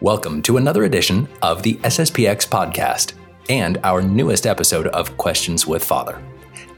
Welcome 0.00 0.42
to 0.42 0.56
another 0.56 0.84
edition 0.84 1.28
of 1.40 1.62
the 1.62 1.74
SSPX 1.76 2.48
podcast 2.48 3.12
and 3.48 3.78
our 3.84 4.02
newest 4.02 4.44
episode 4.44 4.88
of 4.88 5.16
Questions 5.16 5.68
with 5.68 5.84
Father. 5.84 6.20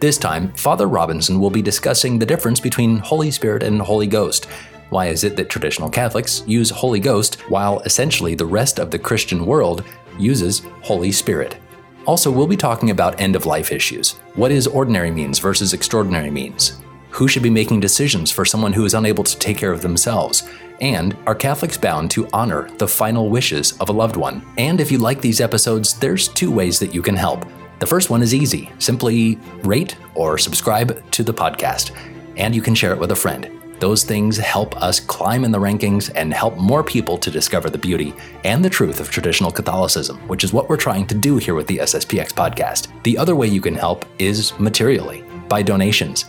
This 0.00 0.18
time, 0.18 0.52
Father 0.52 0.86
Robinson 0.86 1.40
will 1.40 1.50
be 1.50 1.62
discussing 1.62 2.18
the 2.18 2.26
difference 2.26 2.60
between 2.60 2.98
Holy 2.98 3.30
Spirit 3.30 3.62
and 3.62 3.80
Holy 3.80 4.06
Ghost. 4.06 4.44
Why 4.90 5.06
is 5.06 5.24
it 5.24 5.34
that 5.36 5.48
traditional 5.48 5.88
Catholics 5.88 6.44
use 6.46 6.68
Holy 6.68 7.00
Ghost 7.00 7.36
while 7.48 7.80
essentially 7.80 8.34
the 8.34 8.44
rest 8.44 8.78
of 8.78 8.90
the 8.90 8.98
Christian 8.98 9.46
world 9.46 9.82
uses 10.18 10.60
Holy 10.82 11.10
Spirit? 11.10 11.56
Also, 12.04 12.30
we'll 12.30 12.46
be 12.46 12.56
talking 12.56 12.90
about 12.90 13.18
end 13.18 13.34
of 13.34 13.46
life 13.46 13.72
issues. 13.72 14.12
What 14.34 14.52
is 14.52 14.66
ordinary 14.66 15.10
means 15.10 15.38
versus 15.38 15.72
extraordinary 15.72 16.30
means? 16.30 16.82
Who 17.10 17.28
should 17.28 17.42
be 17.42 17.50
making 17.50 17.80
decisions 17.80 18.30
for 18.30 18.44
someone 18.44 18.74
who 18.74 18.84
is 18.84 18.92
unable 18.92 19.24
to 19.24 19.38
take 19.38 19.56
care 19.56 19.72
of 19.72 19.80
themselves? 19.80 20.46
And 20.80 21.16
are 21.26 21.34
Catholics 21.34 21.78
bound 21.78 22.10
to 22.12 22.28
honor 22.32 22.70
the 22.78 22.88
final 22.88 23.30
wishes 23.30 23.76
of 23.78 23.88
a 23.88 23.92
loved 23.92 24.16
one? 24.16 24.44
And 24.58 24.80
if 24.80 24.92
you 24.92 24.98
like 24.98 25.20
these 25.20 25.40
episodes, 25.40 25.98
there's 25.98 26.28
two 26.28 26.50
ways 26.50 26.78
that 26.80 26.94
you 26.94 27.02
can 27.02 27.16
help. 27.16 27.46
The 27.78 27.86
first 27.86 28.10
one 28.10 28.22
is 28.22 28.34
easy 28.34 28.70
simply 28.78 29.38
rate 29.62 29.96
or 30.14 30.38
subscribe 30.38 31.10
to 31.12 31.22
the 31.22 31.34
podcast, 31.34 31.90
and 32.36 32.54
you 32.54 32.62
can 32.62 32.74
share 32.74 32.92
it 32.92 32.98
with 32.98 33.10
a 33.10 33.16
friend. 33.16 33.50
Those 33.78 34.04
things 34.04 34.38
help 34.38 34.74
us 34.82 35.00
climb 35.00 35.44
in 35.44 35.52
the 35.52 35.58
rankings 35.58 36.10
and 36.14 36.32
help 36.32 36.56
more 36.56 36.82
people 36.82 37.18
to 37.18 37.30
discover 37.30 37.68
the 37.68 37.76
beauty 37.76 38.14
and 38.44 38.64
the 38.64 38.70
truth 38.70 39.00
of 39.00 39.10
traditional 39.10 39.50
Catholicism, 39.50 40.16
which 40.28 40.44
is 40.44 40.52
what 40.52 40.70
we're 40.70 40.78
trying 40.78 41.06
to 41.08 41.14
do 41.14 41.36
here 41.36 41.54
with 41.54 41.66
the 41.66 41.78
SSPX 41.78 42.32
podcast. 42.32 42.88
The 43.02 43.18
other 43.18 43.36
way 43.36 43.46
you 43.46 43.60
can 43.60 43.74
help 43.74 44.06
is 44.18 44.58
materially, 44.58 45.24
by 45.48 45.62
donations. 45.62 46.24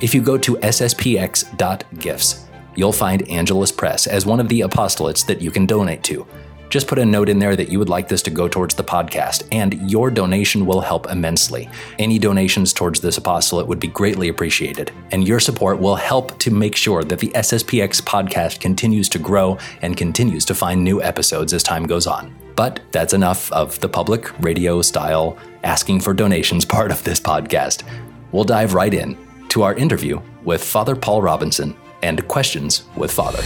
If 0.00 0.14
you 0.14 0.22
go 0.22 0.38
to 0.38 0.56
sspx.gifts, 0.56 2.45
you'll 2.76 2.92
find 2.92 3.28
Angelus 3.28 3.72
Press 3.72 4.06
as 4.06 4.24
one 4.24 4.38
of 4.38 4.48
the 4.48 4.60
apostolates 4.60 5.26
that 5.26 5.42
you 5.42 5.50
can 5.50 5.66
donate 5.66 6.04
to. 6.04 6.26
Just 6.68 6.88
put 6.88 6.98
a 6.98 7.04
note 7.04 7.28
in 7.28 7.38
there 7.38 7.54
that 7.54 7.70
you 7.70 7.78
would 7.78 7.88
like 7.88 8.08
this 8.08 8.22
to 8.22 8.30
go 8.30 8.48
towards 8.48 8.74
the 8.74 8.84
podcast, 8.84 9.46
and 9.52 9.90
your 9.90 10.10
donation 10.10 10.66
will 10.66 10.80
help 10.80 11.08
immensely. 11.10 11.68
Any 11.98 12.18
donations 12.18 12.72
towards 12.72 13.00
this 13.00 13.18
apostolate 13.18 13.68
would 13.68 13.78
be 13.78 13.86
greatly 13.86 14.28
appreciated, 14.28 14.90
and 15.12 15.26
your 15.26 15.38
support 15.38 15.78
will 15.78 15.94
help 15.94 16.38
to 16.40 16.50
make 16.50 16.74
sure 16.74 17.04
that 17.04 17.20
the 17.20 17.28
SSPX 17.28 18.02
podcast 18.02 18.60
continues 18.60 19.08
to 19.10 19.18
grow 19.18 19.58
and 19.82 19.96
continues 19.96 20.44
to 20.46 20.54
find 20.54 20.82
new 20.82 21.00
episodes 21.00 21.52
as 21.52 21.62
time 21.62 21.86
goes 21.86 22.06
on. 22.06 22.34
But 22.56 22.80
that's 22.90 23.12
enough 23.12 23.52
of 23.52 23.78
the 23.80 23.88
public 23.88 24.36
radio 24.40 24.82
style 24.82 25.38
asking 25.62 26.00
for 26.00 26.14
donations 26.14 26.64
part 26.64 26.90
of 26.90 27.04
this 27.04 27.20
podcast. 27.20 27.84
We'll 28.32 28.44
dive 28.44 28.74
right 28.74 28.92
in 28.92 29.16
to 29.50 29.62
our 29.62 29.74
interview 29.74 30.20
with 30.42 30.64
Father 30.64 30.96
Paul 30.96 31.22
Robinson 31.22 31.76
and 32.02 32.26
Questions 32.28 32.84
with 32.96 33.10
Father. 33.10 33.42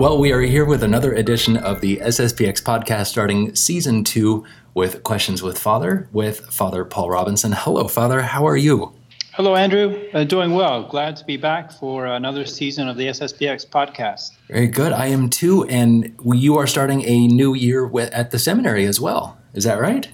Well, 0.00 0.18
we 0.18 0.32
are 0.32 0.40
here 0.40 0.64
with 0.64 0.82
another 0.82 1.12
edition 1.12 1.58
of 1.58 1.82
the 1.82 1.98
SSPX 1.98 2.62
podcast, 2.62 3.08
starting 3.08 3.54
season 3.54 4.02
two 4.02 4.46
with 4.72 5.02
Questions 5.04 5.42
with 5.42 5.58
Father, 5.58 6.08
with 6.12 6.40
Father 6.46 6.86
Paul 6.86 7.10
Robinson. 7.10 7.52
Hello, 7.52 7.86
Father. 7.86 8.22
How 8.22 8.46
are 8.46 8.56
you? 8.56 8.94
Hello, 9.34 9.54
Andrew. 9.54 10.08
Uh, 10.12 10.24
doing 10.24 10.52
well. 10.52 10.84
Glad 10.84 11.16
to 11.16 11.24
be 11.24 11.36
back 11.36 11.70
for 11.70 12.06
another 12.06 12.46
season 12.46 12.88
of 12.88 12.96
the 12.96 13.08
SSPX 13.08 13.66
podcast. 13.66 14.30
Very 14.48 14.68
good. 14.68 14.92
I 14.92 15.06
am 15.06 15.28
too. 15.28 15.64
And 15.64 16.14
you 16.24 16.56
are 16.56 16.66
starting 16.66 17.02
a 17.02 17.26
new 17.28 17.54
year 17.54 17.86
with, 17.86 18.10
at 18.12 18.30
the 18.30 18.38
seminary 18.38 18.86
as 18.86 19.00
well. 19.00 19.38
Is 19.52 19.64
that 19.64 19.80
right? 19.80 20.08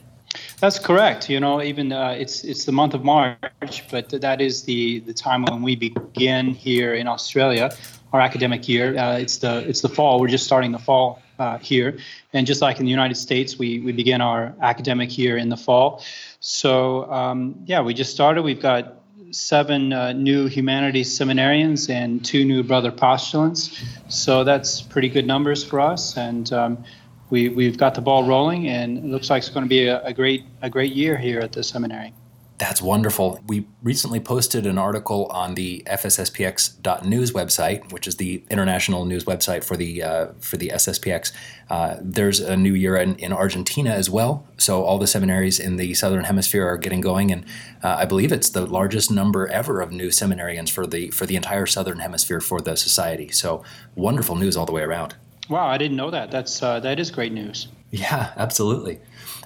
That's 0.60 0.78
correct. 0.78 1.28
You 1.28 1.40
know, 1.40 1.62
even 1.62 1.92
uh, 1.92 2.10
it's 2.18 2.44
it's 2.44 2.64
the 2.64 2.72
month 2.72 2.94
of 2.94 3.04
March, 3.04 3.84
but 3.90 4.08
that 4.10 4.40
is 4.40 4.64
the 4.64 5.00
the 5.00 5.14
time 5.14 5.44
when 5.44 5.62
we 5.62 5.76
begin 5.76 6.54
here 6.54 6.94
in 6.94 7.06
Australia 7.06 7.70
our 8.12 8.20
academic 8.20 8.68
year. 8.68 8.96
Uh, 8.96 9.18
it's 9.18 9.38
the 9.38 9.68
it's 9.68 9.80
the 9.80 9.88
fall. 9.88 10.20
We're 10.20 10.28
just 10.28 10.44
starting 10.44 10.72
the 10.72 10.78
fall 10.78 11.22
uh, 11.38 11.58
here, 11.58 11.98
and 12.32 12.46
just 12.46 12.62
like 12.62 12.78
in 12.78 12.84
the 12.84 12.90
United 12.90 13.16
States, 13.16 13.58
we 13.58 13.80
we 13.80 13.92
begin 13.92 14.20
our 14.20 14.54
academic 14.60 15.16
year 15.18 15.36
in 15.36 15.48
the 15.48 15.56
fall. 15.56 16.02
So 16.40 17.10
um, 17.10 17.62
yeah, 17.66 17.82
we 17.82 17.94
just 17.94 18.12
started. 18.12 18.42
We've 18.42 18.60
got 18.60 18.94
seven 19.30 19.92
uh, 19.92 20.12
new 20.12 20.46
humanities 20.46 21.18
seminarians 21.18 21.90
and 21.90 22.24
two 22.24 22.44
new 22.44 22.62
brother 22.62 22.92
postulants. 22.92 23.82
So 24.08 24.44
that's 24.44 24.82
pretty 24.82 25.08
good 25.08 25.26
numbers 25.26 25.64
for 25.64 25.80
us, 25.80 26.16
and 26.16 26.52
um, 26.52 26.84
we 27.30 27.48
we've 27.48 27.76
got 27.76 27.94
the 27.94 28.00
ball 28.00 28.24
rolling, 28.24 28.68
and 28.68 28.98
it 28.98 29.04
looks 29.04 29.30
like 29.30 29.42
it's 29.42 29.50
going 29.50 29.64
to 29.64 29.68
be 29.68 29.86
a, 29.86 30.02
a 30.04 30.12
great 30.12 30.44
a 30.62 30.70
great 30.70 30.92
year 30.92 31.16
here 31.16 31.40
at 31.40 31.52
the 31.52 31.62
seminary. 31.62 32.12
That's 32.58 32.80
wonderful. 32.80 33.42
We 33.46 33.66
recently 33.82 34.18
posted 34.18 34.64
an 34.64 34.78
article 34.78 35.26
on 35.26 35.56
the 35.56 35.82
FSSPX.news 35.86 37.32
website, 37.32 37.92
which 37.92 38.06
is 38.06 38.16
the 38.16 38.42
international 38.50 39.04
news 39.04 39.24
website 39.26 39.62
for 39.62 39.76
the 39.76 40.02
uh, 40.02 40.26
for 40.40 40.56
the 40.56 40.68
SSPX. 40.68 41.32
Uh, 41.68 41.96
there's 42.00 42.40
a 42.40 42.56
new 42.56 42.72
year 42.72 42.96
in, 42.96 43.16
in, 43.16 43.32
Argentina 43.32 43.90
as 43.90 44.08
well, 44.08 44.46
so 44.56 44.84
all 44.84 44.98
the 44.98 45.06
seminaries 45.06 45.60
in 45.60 45.76
the 45.76 45.92
southern 45.92 46.24
hemisphere 46.24 46.66
are 46.66 46.78
getting 46.78 47.02
going, 47.02 47.30
and 47.30 47.44
uh, 47.82 47.96
I 47.98 48.06
believe 48.06 48.32
it's 48.32 48.48
the 48.48 48.64
largest 48.64 49.10
number 49.10 49.46
ever 49.48 49.82
of 49.82 49.92
new 49.92 50.08
seminarians 50.08 50.70
for 50.70 50.86
the 50.86 51.10
for 51.10 51.26
the 51.26 51.36
entire 51.36 51.66
southern 51.66 51.98
hemisphere 51.98 52.40
for 52.40 52.62
the 52.62 52.76
society. 52.76 53.28
So 53.28 53.64
wonderful 53.94 54.34
news 54.34 54.56
all 54.56 54.64
the 54.64 54.72
way 54.72 54.82
around. 54.82 55.14
Wow, 55.48 55.66
I 55.66 55.78
didn't 55.78 55.96
know 55.96 56.10
that. 56.10 56.30
That's 56.30 56.62
uh, 56.62 56.80
that 56.80 56.98
is 56.98 57.10
great 57.10 57.32
news. 57.32 57.68
Yeah, 57.90 58.32
absolutely. 58.36 59.00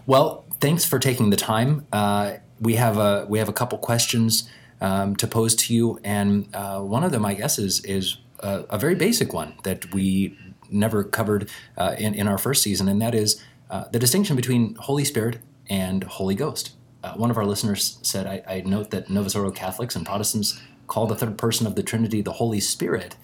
Well, 0.06 0.44
thanks 0.60 0.84
for 0.84 0.98
taking 0.98 1.30
the 1.30 1.36
time 1.36 1.86
uh, 1.92 2.36
we 2.60 2.74
have 2.74 2.98
a 2.98 3.26
we 3.28 3.38
have 3.38 3.48
a 3.48 3.52
couple 3.52 3.78
questions 3.78 4.48
um, 4.80 5.16
to 5.16 5.26
pose 5.26 5.54
to 5.56 5.74
you, 5.74 5.98
and 6.04 6.48
uh, 6.54 6.80
one 6.80 7.02
of 7.02 7.12
them, 7.12 7.24
I 7.24 7.34
guess, 7.34 7.58
is 7.58 7.84
is 7.84 8.18
a, 8.40 8.64
a, 8.70 8.78
very 8.78 8.94
basic 8.94 9.32
one 9.32 9.54
that 9.64 9.92
we 9.92 10.36
never 10.70 11.02
covered 11.02 11.50
uh, 11.76 11.96
in 11.98 12.14
in 12.14 12.28
our 12.28 12.38
first 12.38 12.62
season, 12.62 12.88
and 12.88 13.00
that 13.00 13.14
is 13.14 13.42
uh, 13.70 13.84
the 13.88 13.98
distinction 13.98 14.36
between 14.36 14.74
Holy 14.76 15.04
Spirit 15.04 15.38
and 15.68 16.04
Holy 16.04 16.34
Ghost. 16.34 16.72
Uh, 17.02 17.14
one 17.14 17.30
of 17.30 17.38
our 17.38 17.46
listeners 17.46 17.98
said, 18.02 18.26
I, 18.26 18.42
I, 18.46 18.60
note 18.60 18.90
that 18.90 19.08
Novus 19.08 19.34
Ordo 19.34 19.50
Catholics 19.50 19.96
and 19.96 20.04
Protestants 20.04 20.60
call 20.86 21.06
the 21.06 21.14
third 21.14 21.38
person 21.38 21.66
of 21.66 21.74
the 21.74 21.82
Trinity 21.82 22.20
the 22.20 22.32
Holy 22.32 22.60
Spirit, 22.60 23.16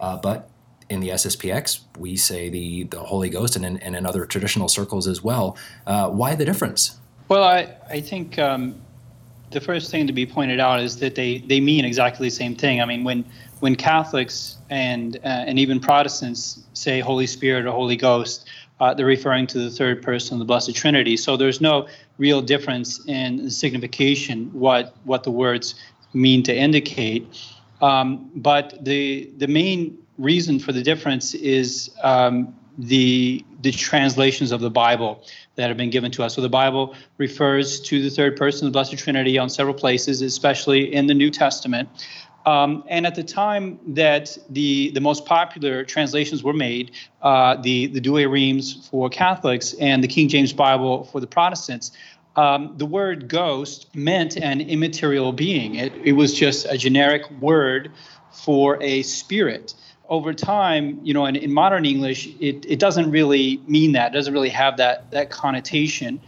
uh, 0.00 0.18
but 0.18 0.50
in 0.92 1.00
the 1.00 1.08
SSPX, 1.08 1.80
we 1.98 2.16
say 2.16 2.48
the, 2.48 2.84
the 2.84 3.00
Holy 3.00 3.30
Ghost, 3.30 3.56
and 3.56 3.64
in, 3.64 3.78
and 3.78 3.96
in 3.96 4.06
other 4.06 4.26
traditional 4.26 4.68
circles 4.68 5.08
as 5.08 5.22
well. 5.22 5.56
Uh, 5.86 6.10
why 6.10 6.34
the 6.34 6.44
difference? 6.44 6.98
Well, 7.28 7.42
I, 7.42 7.74
I 7.88 8.00
think 8.00 8.38
um, 8.38 8.80
the 9.50 9.60
first 9.60 9.90
thing 9.90 10.06
to 10.06 10.12
be 10.12 10.26
pointed 10.26 10.60
out 10.60 10.80
is 10.80 10.98
that 10.98 11.14
they, 11.14 11.38
they 11.38 11.60
mean 11.60 11.84
exactly 11.84 12.28
the 12.28 12.34
same 12.34 12.54
thing. 12.54 12.80
I 12.80 12.84
mean, 12.84 13.04
when 13.04 13.24
when 13.60 13.76
Catholics 13.76 14.58
and 14.70 15.16
uh, 15.18 15.48
and 15.48 15.58
even 15.58 15.78
Protestants 15.78 16.64
say 16.74 16.98
Holy 16.98 17.28
Spirit 17.28 17.64
or 17.64 17.70
Holy 17.70 17.96
Ghost, 17.96 18.48
uh, 18.80 18.92
they're 18.92 19.06
referring 19.06 19.46
to 19.46 19.58
the 19.60 19.70
third 19.70 20.02
person 20.02 20.34
of 20.34 20.40
the 20.40 20.44
Blessed 20.44 20.74
Trinity. 20.74 21.16
So 21.16 21.36
there's 21.36 21.60
no 21.60 21.86
real 22.18 22.42
difference 22.42 23.06
in 23.06 23.48
signification 23.50 24.50
what 24.52 24.96
what 25.04 25.22
the 25.22 25.30
words 25.30 25.76
mean 26.12 26.42
to 26.42 26.54
indicate. 26.54 27.26
Um, 27.80 28.30
but 28.34 28.84
the 28.84 29.30
the 29.38 29.46
main 29.46 29.96
reason 30.22 30.58
for 30.58 30.72
the 30.72 30.82
difference 30.82 31.34
is 31.34 31.90
um, 32.02 32.54
the 32.78 33.44
the 33.60 33.72
translations 33.72 34.52
of 34.52 34.60
the 34.60 34.70
Bible 34.70 35.24
that 35.56 35.68
have 35.68 35.76
been 35.76 35.90
given 35.90 36.10
to 36.12 36.22
us. 36.22 36.34
So 36.34 36.40
the 36.40 36.48
Bible 36.48 36.94
refers 37.18 37.80
to 37.82 38.02
the 38.02 38.10
third 38.10 38.36
person 38.36 38.66
of 38.66 38.72
the 38.72 38.76
Blessed 38.76 38.98
Trinity 38.98 39.38
on 39.38 39.50
several 39.50 39.74
places, 39.74 40.22
especially 40.22 40.92
in 40.92 41.06
the 41.06 41.14
New 41.14 41.30
Testament. 41.30 41.88
Um, 42.44 42.82
and 42.88 43.06
at 43.06 43.14
the 43.14 43.22
time 43.22 43.78
that 43.94 44.36
the, 44.50 44.90
the 44.90 45.00
most 45.00 45.26
popular 45.26 45.84
translations 45.84 46.42
were 46.42 46.52
made, 46.52 46.90
uh, 47.20 47.54
the, 47.62 47.86
the 47.86 48.00
Douay-Rheims 48.00 48.88
for 48.88 49.08
Catholics 49.08 49.74
and 49.74 50.02
the 50.02 50.08
King 50.08 50.28
James 50.28 50.52
Bible 50.52 51.04
for 51.04 51.20
the 51.20 51.26
Protestants, 51.28 51.92
um, 52.34 52.74
the 52.78 52.86
word 52.86 53.28
ghost 53.28 53.94
meant 53.94 54.36
an 54.36 54.60
immaterial 54.60 55.32
being. 55.32 55.76
It, 55.76 55.92
it 56.02 56.12
was 56.14 56.34
just 56.34 56.66
a 56.66 56.76
generic 56.76 57.30
word 57.40 57.92
for 58.32 58.82
a 58.82 59.02
spirit 59.02 59.74
over 60.08 60.34
time, 60.34 61.00
you 61.02 61.14
know, 61.14 61.26
in, 61.26 61.36
in 61.36 61.52
modern 61.52 61.84
English, 61.84 62.26
it, 62.40 62.66
it 62.68 62.78
doesn't 62.78 63.10
really 63.10 63.60
mean 63.66 63.92
that. 63.92 64.12
It 64.12 64.14
doesn't 64.14 64.34
really 64.34 64.50
have 64.50 64.76
that 64.76 65.10
that 65.10 65.30
connotation. 65.30 66.20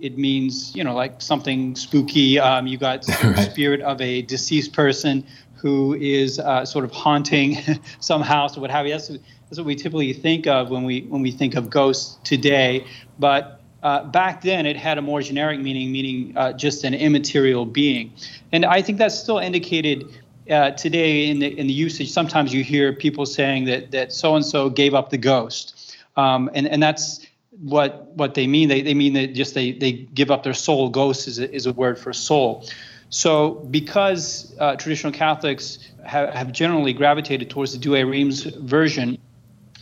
It 0.00 0.18
means, 0.18 0.74
you 0.74 0.82
know, 0.82 0.94
like 0.94 1.20
something 1.22 1.76
spooky. 1.76 2.38
Um, 2.38 2.66
you 2.66 2.76
got 2.76 3.06
right. 3.22 3.50
spirit 3.50 3.80
of 3.80 4.00
a 4.00 4.22
deceased 4.22 4.72
person 4.72 5.24
who 5.54 5.94
is 5.94 6.40
uh, 6.40 6.64
sort 6.64 6.84
of 6.84 6.90
haunting 6.90 7.56
some 8.00 8.20
house 8.20 8.56
or 8.56 8.60
what 8.60 8.70
have 8.70 8.84
you. 8.86 8.92
That's, 8.92 9.08
that's 9.08 9.58
what 9.58 9.66
we 9.66 9.76
typically 9.76 10.12
think 10.12 10.46
of 10.46 10.70
when 10.70 10.84
we 10.84 11.02
when 11.02 11.22
we 11.22 11.30
think 11.30 11.54
of 11.54 11.70
ghosts 11.70 12.18
today. 12.24 12.86
But 13.18 13.60
uh, 13.82 14.04
back 14.04 14.42
then, 14.42 14.66
it 14.66 14.76
had 14.76 14.98
a 14.98 15.02
more 15.02 15.20
generic 15.20 15.60
meaning, 15.60 15.90
meaning 15.90 16.36
uh, 16.36 16.52
just 16.52 16.84
an 16.84 16.94
immaterial 16.94 17.66
being. 17.66 18.12
And 18.52 18.64
I 18.64 18.80
think 18.82 18.98
that's 18.98 19.18
still 19.18 19.38
indicated 19.38 20.04
uh, 20.50 20.70
today 20.72 21.28
in 21.28 21.38
the 21.38 21.58
in 21.58 21.66
the 21.66 21.72
usage, 21.72 22.10
sometimes 22.10 22.52
you 22.52 22.64
hear 22.64 22.92
people 22.92 23.26
saying 23.26 23.66
that 23.66 23.90
that 23.92 24.12
so 24.12 24.34
and 24.34 24.44
so 24.44 24.70
gave 24.70 24.94
up 24.94 25.10
the 25.10 25.18
ghost, 25.18 25.96
um, 26.16 26.50
and 26.54 26.66
and 26.66 26.82
that's 26.82 27.24
what 27.60 28.06
what 28.14 28.34
they 28.34 28.46
mean. 28.46 28.68
They 28.68 28.82
they 28.82 28.94
mean 28.94 29.12
that 29.14 29.34
just 29.34 29.54
they 29.54 29.72
they 29.72 29.92
give 29.92 30.30
up 30.30 30.42
their 30.42 30.54
soul. 30.54 30.88
Ghost 30.88 31.28
is 31.28 31.38
a, 31.38 31.52
is 31.52 31.66
a 31.66 31.72
word 31.72 31.98
for 31.98 32.12
soul. 32.12 32.64
So, 33.12 33.50
because 33.70 34.56
uh, 34.58 34.76
traditional 34.76 35.12
Catholics 35.12 35.78
have, 36.02 36.30
have 36.30 36.52
generally 36.52 36.94
gravitated 36.94 37.50
towards 37.50 37.78
the 37.78 37.78
Douay 37.78 38.04
Rheims 38.10 38.44
version 38.44 39.18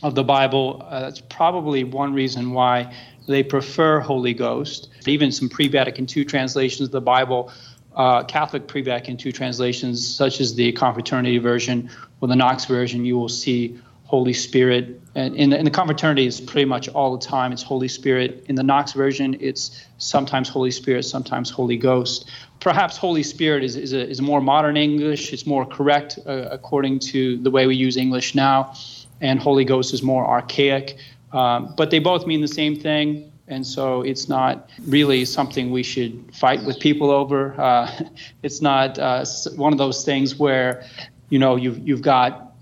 of 0.03 0.17
the 0.17 0.25
Bible, 0.25 0.85
uh, 0.89 1.03
that's 1.03 1.21
probably 1.21 1.85
one 1.85 2.13
reason 2.13 2.51
why 2.51 2.93
they 3.29 3.45
prefer 3.45 4.01
Holy 4.01 4.35
Ghost. 4.35 4.89
Even 5.07 5.31
some 5.31 5.49
pre 5.49 5.69
Vatican 5.69 6.09
II 6.15 6.25
translations 6.25 6.89
of 6.89 6.91
the 6.91 7.01
Bible, 7.01 7.53
uh, 7.97 8.25
Catholic 8.25 8.67
pre 8.67 8.83
Vatican 8.83 9.19
II 9.25 9.33
translations, 9.33 10.07
such 10.07 10.41
as 10.41 10.55
the 10.55 10.73
Confraternity 10.73 11.39
version 11.39 11.91
or 12.21 12.29
the 12.29 12.37
Knox 12.37 12.65
version, 12.65 13.05
you 13.05 13.19
will 13.19 13.29
see 13.29 13.79
Holy 14.05 14.33
Spirit. 14.33 15.01
And 15.15 15.37
in 15.37 15.51
the, 15.51 15.59
in 15.59 15.65
the 15.65 15.71
confraternity, 15.71 16.27
it's 16.27 16.41
pretty 16.41 16.65
much 16.65 16.89
all 16.89 17.17
the 17.17 17.25
time. 17.25 17.53
It's 17.53 17.63
Holy 17.63 17.87
Spirit. 17.87 18.45
In 18.49 18.57
the 18.57 18.63
Knox 18.63 18.93
version, 18.93 19.37
it's 19.41 19.87
sometimes 19.99 20.49
Holy 20.49 20.73
Spirit, 20.73 21.05
sometimes 21.05 21.49
Holy 21.49 21.77
Ghost. 21.77 22.29
Perhaps 22.59 22.97
Holy 22.97 23.23
Spirit 23.23 23.63
is, 23.63 23.77
is, 23.77 23.93
a, 23.93 24.09
is 24.09 24.21
more 24.21 24.41
modern 24.41 24.77
English. 24.77 25.33
It's 25.33 25.47
more 25.47 25.65
correct 25.65 26.19
uh, 26.27 26.49
according 26.51 26.99
to 27.11 27.39
the 27.39 27.53
way 27.53 27.69
we 27.69 27.77
use 27.77 27.97
English 27.97 28.35
now. 28.35 28.75
And 29.21 29.39
Holy 29.39 29.65
Ghost 29.65 29.95
is 29.95 30.03
more 30.03 30.27
archaic. 30.27 30.99
Um, 31.33 31.73
but 31.77 31.91
they 31.91 32.01
both 32.01 32.27
mean 32.27 32.41
the 32.41 32.49
same 32.49 32.75
thing. 32.75 33.30
And 33.51 33.67
so 33.67 34.03
it's 34.03 34.29
not 34.29 34.71
really 34.87 35.25
something 35.25 35.71
we 35.71 35.83
should 35.83 36.35
fight 36.35 36.65
with 36.65 36.81
people 36.81 37.11
over. 37.11 37.61
Uh, 37.61 37.91
it's 38.43 38.63
not 38.63 38.99
uh, 38.99 39.25
one 39.57 39.73
of 39.73 39.79
those 39.79 40.05
things 40.05 40.37
where, 40.37 40.85
you 41.29 41.39
know, 41.39 41.57
you've, 41.57 41.87
you've 41.87 42.03
got 42.03 42.55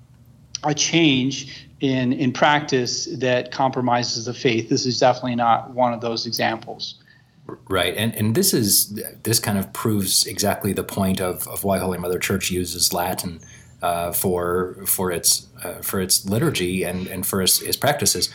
a 0.64 0.74
change 0.74 1.68
in 1.80 2.12
in 2.12 2.32
practice 2.32 3.06
that 3.18 3.52
compromises 3.52 4.24
the 4.24 4.34
faith. 4.34 4.68
This 4.68 4.86
is 4.86 4.98
definitely 4.98 5.36
not 5.36 5.70
one 5.70 5.92
of 5.92 6.00
those 6.00 6.26
examples. 6.26 6.96
Right, 7.68 7.94
and 7.96 8.14
and 8.14 8.34
this 8.34 8.52
is 8.52 9.00
this 9.22 9.38
kind 9.38 9.58
of 9.58 9.72
proves 9.72 10.26
exactly 10.26 10.72
the 10.72 10.82
point 10.82 11.20
of, 11.20 11.46
of 11.48 11.64
why 11.64 11.78
Holy 11.78 11.98
Mother 11.98 12.18
Church 12.18 12.50
uses 12.50 12.92
Latin 12.92 13.40
uh, 13.80 14.12
for 14.12 14.76
for 14.86 15.10
its 15.10 15.46
uh, 15.62 15.74
for 15.74 16.00
its 16.00 16.26
liturgy 16.26 16.82
and 16.82 17.06
and 17.06 17.26
for 17.26 17.40
its, 17.40 17.62
its 17.62 17.76
practices. 17.76 18.34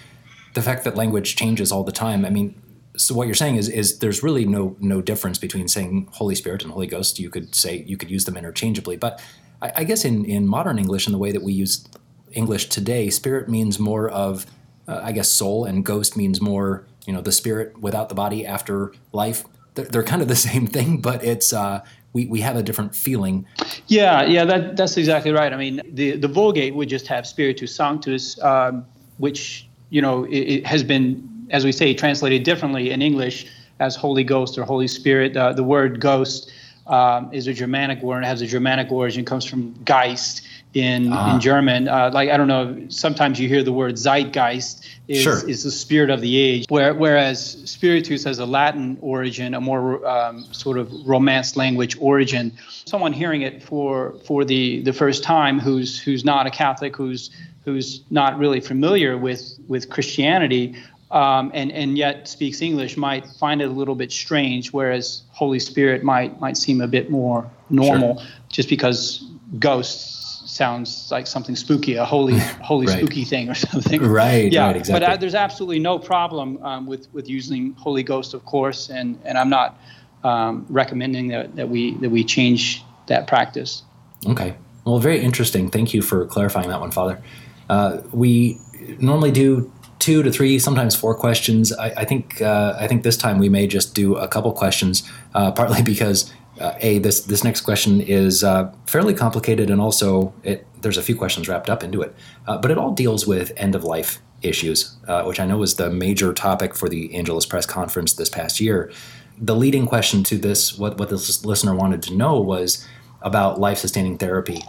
The 0.54 0.62
fact 0.62 0.84
that 0.84 0.96
language 0.96 1.36
changes 1.36 1.72
all 1.72 1.84
the 1.84 1.92
time. 1.92 2.26
I 2.26 2.30
mean, 2.30 2.62
so 2.96 3.16
what 3.16 3.28
you're 3.28 3.36
saying 3.36 3.56
is 3.56 3.70
is 3.70 4.00
there's 4.00 4.22
really 4.22 4.46
no 4.46 4.76
no 4.80 5.02
difference 5.02 5.40
between 5.40 5.68
saying 5.68 6.10
Holy 6.12 6.36
Spirit 6.36 6.64
and 6.64 6.72
Holy 6.72 6.88
Ghost. 6.88 7.20
You 7.20 7.30
could 7.30 7.56
say 7.56 7.84
you 7.88 7.98
could 7.98 8.12
use 8.12 8.26
them 8.26 8.38
interchangeably, 8.38 8.98
but 8.98 9.22
I, 9.62 9.72
I 9.78 9.84
guess 9.84 10.06
in 10.06 10.26
in 10.26 10.48
modern 10.48 10.78
English, 10.78 11.08
in 11.08 11.12
the 11.12 11.18
way 11.18 11.32
that 11.32 11.42
we 11.42 11.54
use 11.54 11.88
English 12.34 12.70
today, 12.70 13.10
spirit 13.10 13.48
means 13.50 13.80
more 13.80 14.10
of, 14.10 14.46
uh, 14.88 15.00
I 15.04 15.12
guess, 15.12 15.30
soul, 15.30 15.66
and 15.66 15.86
ghost 15.86 16.18
means 16.18 16.42
more, 16.42 16.86
you 17.06 17.14
know, 17.14 17.22
the 17.22 17.32
spirit 17.32 17.80
without 17.80 18.10
the 18.10 18.16
body 18.16 18.46
after 18.46 18.94
life. 19.12 19.46
They're, 19.76 19.86
they're 19.86 20.04
kind 20.04 20.22
of 20.22 20.28
the 20.28 20.36
same 20.50 20.68
thing, 20.68 21.02
but 21.02 21.24
it's 21.24 21.54
uh, 21.54 21.82
we, 22.14 22.28
we 22.28 22.42
have 22.42 22.56
a 22.56 22.64
different 22.64 22.96
feeling. 22.96 23.46
Yeah, 23.88 24.24
yeah, 24.24 24.46
that, 24.46 24.78
that's 24.78 24.98
exactly 24.98 25.32
right. 25.32 25.52
I 25.52 25.58
mean, 25.58 25.82
the, 25.92 26.16
the 26.16 26.28
Vulgate 26.28 26.76
would 26.76 26.90
just 26.90 27.08
have 27.08 27.26
Spiritus 27.26 27.76
Sanctus, 27.76 28.42
um, 28.42 28.86
which, 29.18 29.68
you 29.94 30.02
know, 30.02 30.24
it, 30.24 30.40
it, 30.56 30.66
has 30.66 30.84
been, 30.84 31.46
as 31.52 31.64
we 31.64 31.72
say, 31.72 31.94
translated 31.94 32.42
differently 32.42 32.90
in 32.90 33.04
English 33.04 33.46
as 33.80 33.96
Holy 33.96 34.24
Ghost 34.24 34.58
or 34.58 34.64
Holy 34.64 34.88
Spirit. 34.88 35.38
Uh, 35.38 35.54
the 35.54 35.64
word 35.64 36.00
ghost 36.00 36.52
um, 36.88 37.30
is 37.32 37.46
a 37.46 37.54
Germanic 37.54 38.02
word, 38.02 38.24
it 38.24 38.26
has 38.26 38.42
a 38.42 38.48
Germanic 38.48 38.92
origin, 38.92 39.24
comes 39.24 39.46
from 39.46 39.72
Geist 39.84 40.48
in 40.74 41.12
ah. 41.12 41.34
in 41.34 41.42
German. 41.42 41.88
Uh, 41.88 42.10
like 42.14 42.30
I 42.30 42.38
don't 42.38 42.48
know, 42.48 42.86
sometimes 42.90 43.40
you 43.40 43.48
hear 43.48 43.64
the 43.64 43.74
word 43.74 43.96
Zeitgeist 43.96 44.86
is 45.08 45.22
sure. 45.22 45.48
is 45.50 45.64
the 45.64 45.72
spirit 45.72 46.10
of 46.10 46.22
the 46.22 46.38
age, 46.38 46.66
where, 46.70 46.94
whereas 46.94 47.62
Spiritus 47.66 48.24
has 48.24 48.40
a 48.40 48.46
Latin 48.46 48.98
origin, 49.02 49.54
a 49.54 49.62
more 49.62 50.06
um, 50.08 50.44
sort 50.54 50.78
of 50.78 50.92
Romance 51.06 51.56
language 51.56 51.98
origin. 52.00 52.52
Someone 52.86 53.14
hearing 53.14 53.44
it 53.44 53.62
for 53.62 54.16
for 54.26 54.44
the 54.44 54.82
the 54.82 54.94
first 54.94 55.24
time, 55.24 55.60
who's 55.60 56.00
who's 56.00 56.26
not 56.26 56.48
a 56.48 56.52
Catholic, 56.52 56.96
who's 56.96 57.30
who's 57.66 58.04
not 58.10 58.38
really 58.38 58.60
familiar 58.60 59.18
with 59.18 59.58
with 59.68 59.90
Christianity. 59.90 60.76
Um, 61.12 61.52
and 61.54 61.72
and 61.72 61.96
yet 61.96 62.28
speaks 62.28 62.60
English 62.60 62.98
might 62.98 63.28
find 63.40 63.62
it 63.62 63.66
a 63.66 63.72
little 63.72 63.94
bit 63.94 64.12
strange, 64.12 64.74
whereas 64.74 65.22
Holy 65.30 65.60
Spirit 65.60 66.04
might 66.04 66.40
might 66.42 66.58
seem 66.58 66.82
a 66.82 66.88
bit 66.88 67.12
more 67.12 67.48
normal, 67.70 68.18
sure. 68.18 68.28
just 68.50 68.68
because 68.68 69.24
ghosts 69.60 70.23
sounds 70.54 71.10
like 71.12 71.28
something 71.28 71.56
spooky, 71.56 71.96
a 71.96 72.06
holy, 72.06 72.38
holy 72.62 72.86
right. 72.86 72.98
spooky 72.98 73.26
thing 73.26 73.50
or 73.50 73.56
something. 73.56 74.02
Right. 74.14 74.52
Yeah. 74.52 74.68
Right, 74.68 74.76
exactly. 74.76 75.00
But 75.00 75.14
uh, 75.14 75.18
there's 75.18 75.36
absolutely 75.36 75.80
no 75.80 75.98
problem 75.98 76.64
um, 76.64 76.86
with 76.86 77.08
with 77.14 77.28
using 77.28 77.74
Holy 77.74 78.04
Ghost, 78.04 78.34
of 78.34 78.46
course, 78.46 78.90
and 78.90 79.20
and 79.26 79.38
I'm 79.38 79.50
not 79.50 79.80
um, 80.24 80.66
recommending 80.70 81.30
that 81.30 81.56
that 81.56 81.70
we 81.70 81.96
that 81.96 82.10
we 82.10 82.24
change 82.24 82.84
that 83.08 83.28
practice. 83.28 83.84
Okay. 84.28 84.56
Well, 84.86 85.00
very 85.00 85.22
interesting. 85.22 85.70
Thank 85.70 85.94
you 85.94 86.02
for 86.02 86.26
clarifying 86.26 86.70
that 86.70 86.82
one, 86.82 86.92
Father. 86.92 87.22
Uh, 87.70 88.02
we 88.12 88.60
normally 89.00 89.32
do 89.32 89.72
two 90.00 90.22
to 90.22 90.32
three, 90.32 90.60
sometimes 90.60 90.96
four 90.96 91.16
questions. 91.16 91.72
I, 91.72 91.90
I 91.98 92.06
think 92.06 92.42
uh, 92.42 92.76
I 92.78 92.88
think 92.88 93.04
this 93.04 93.18
time 93.18 93.40
we 93.40 93.50
may 93.50 93.68
just 93.68 93.96
do 93.96 94.16
a 94.16 94.28
couple 94.28 94.52
questions, 94.52 95.10
uh, 95.34 95.52
partly 95.52 95.82
because 95.94 96.32
uh, 96.60 96.74
a 96.80 97.00
this 97.00 97.22
this 97.22 97.44
next 97.44 97.62
question 97.62 98.02
is 98.02 98.44
uh, 98.44 98.72
fairly 98.86 99.14
complicated 99.14 99.70
and 99.70 99.82
also 99.82 100.34
it, 100.44 100.68
there's 100.82 100.98
a 100.98 101.02
few 101.02 101.16
questions 101.16 101.48
wrapped 101.48 101.70
up 101.70 101.84
into 101.84 102.02
it. 102.02 102.16
Uh, 102.48 102.58
but 102.58 102.72
it 102.72 102.78
all 102.78 102.92
deals 102.92 103.26
with 103.26 103.52
end 103.58 103.76
of 103.76 103.84
life 103.84 104.20
issues 104.42 104.98
uh, 105.08 105.24
which 105.24 105.40
i 105.40 105.46
know 105.46 105.58
was 105.58 105.78
the 105.78 105.90
major 105.90 106.34
topic 106.34 106.76
for 106.76 106.90
the 106.90 107.16
angelus 107.16 107.46
press 107.46 107.66
conference 107.66 108.14
this 108.14 108.30
past 108.30 108.60
year. 108.60 108.92
The 109.38 109.56
leading 109.56 109.88
question 109.88 110.24
to 110.26 110.38
this 110.38 110.78
what, 110.78 110.98
what 110.98 111.10
this 111.10 111.44
listener 111.46 111.76
wanted 111.76 112.04
to 112.04 112.14
know 112.14 112.40
was 112.40 112.86
about 113.22 113.60
life 113.60 113.78
sustaining 113.78 114.18
therapy. 114.18 114.62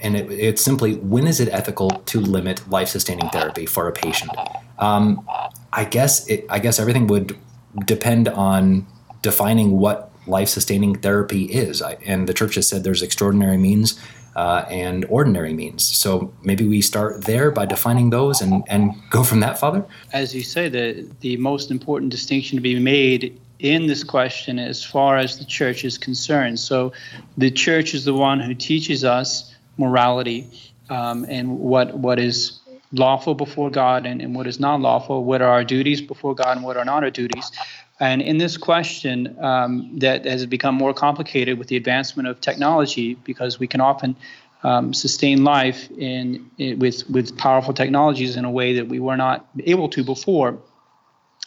And 0.00 0.16
it, 0.16 0.30
it's 0.30 0.62
simply 0.62 0.94
when 0.94 1.26
is 1.26 1.40
it 1.40 1.48
ethical 1.48 1.90
to 1.90 2.20
limit 2.20 2.68
life 2.70 2.88
sustaining 2.88 3.28
therapy 3.30 3.66
for 3.66 3.88
a 3.88 3.92
patient? 3.92 4.30
Um, 4.78 5.26
i 5.72 5.84
guess 5.84 6.26
it, 6.28 6.46
i 6.48 6.58
guess 6.58 6.78
everything 6.78 7.06
would 7.08 7.36
depend 7.84 8.28
on 8.28 8.86
defining 9.22 9.72
what 9.78 10.05
life 10.26 10.48
sustaining 10.48 10.98
therapy 10.98 11.44
is. 11.44 11.82
I, 11.82 11.96
and 12.04 12.28
the 12.28 12.34
church 12.34 12.54
has 12.56 12.68
said 12.68 12.84
there's 12.84 13.02
extraordinary 13.02 13.56
means 13.56 13.98
uh, 14.36 14.66
and 14.68 15.06
ordinary 15.06 15.54
means. 15.54 15.82
So 15.82 16.32
maybe 16.42 16.66
we 16.66 16.82
start 16.82 17.24
there 17.24 17.50
by 17.50 17.64
defining 17.66 18.10
those 18.10 18.42
and, 18.42 18.62
and 18.68 18.94
go 19.10 19.24
from 19.24 19.40
that, 19.40 19.58
Father? 19.58 19.84
As 20.12 20.34
you 20.34 20.42
say, 20.42 20.68
the, 20.68 21.08
the 21.20 21.38
most 21.38 21.70
important 21.70 22.10
distinction 22.10 22.56
to 22.56 22.62
be 22.62 22.78
made 22.78 23.40
in 23.58 23.86
this 23.86 24.04
question 24.04 24.58
as 24.58 24.84
far 24.84 25.16
as 25.16 25.38
the 25.38 25.44
church 25.46 25.84
is 25.84 25.96
concerned. 25.96 26.60
So 26.60 26.92
the 27.38 27.50
church 27.50 27.94
is 27.94 28.04
the 28.04 28.12
one 28.12 28.38
who 28.38 28.54
teaches 28.54 29.04
us 29.04 29.54
morality 29.78 30.50
um, 30.90 31.24
and 31.28 31.58
what 31.58 31.96
what 31.96 32.18
is 32.18 32.60
lawful 32.92 33.34
before 33.34 33.70
God 33.70 34.06
and, 34.06 34.22
and 34.22 34.34
what 34.34 34.46
is 34.46 34.60
not 34.60 34.80
lawful, 34.80 35.24
what 35.24 35.42
are 35.42 35.50
our 35.50 35.64
duties 35.64 36.00
before 36.00 36.34
God 36.34 36.56
and 36.56 36.64
what 36.64 36.76
are 36.76 36.84
not 36.84 37.02
our 37.02 37.10
duties. 37.10 37.50
And 37.98 38.20
in 38.20 38.38
this 38.38 38.56
question, 38.56 39.36
um, 39.42 39.98
that 40.00 40.24
has 40.26 40.44
become 40.46 40.74
more 40.74 40.92
complicated 40.92 41.58
with 41.58 41.68
the 41.68 41.76
advancement 41.76 42.28
of 42.28 42.40
technology, 42.40 43.14
because 43.14 43.58
we 43.58 43.66
can 43.66 43.80
often 43.80 44.16
um, 44.62 44.92
sustain 44.92 45.44
life 45.44 45.90
in, 45.92 46.50
in, 46.58 46.78
with 46.78 47.08
with 47.08 47.36
powerful 47.38 47.72
technologies 47.72 48.36
in 48.36 48.44
a 48.44 48.50
way 48.50 48.74
that 48.74 48.88
we 48.88 49.00
were 49.00 49.16
not 49.16 49.46
able 49.64 49.88
to 49.90 50.04
before. 50.04 50.58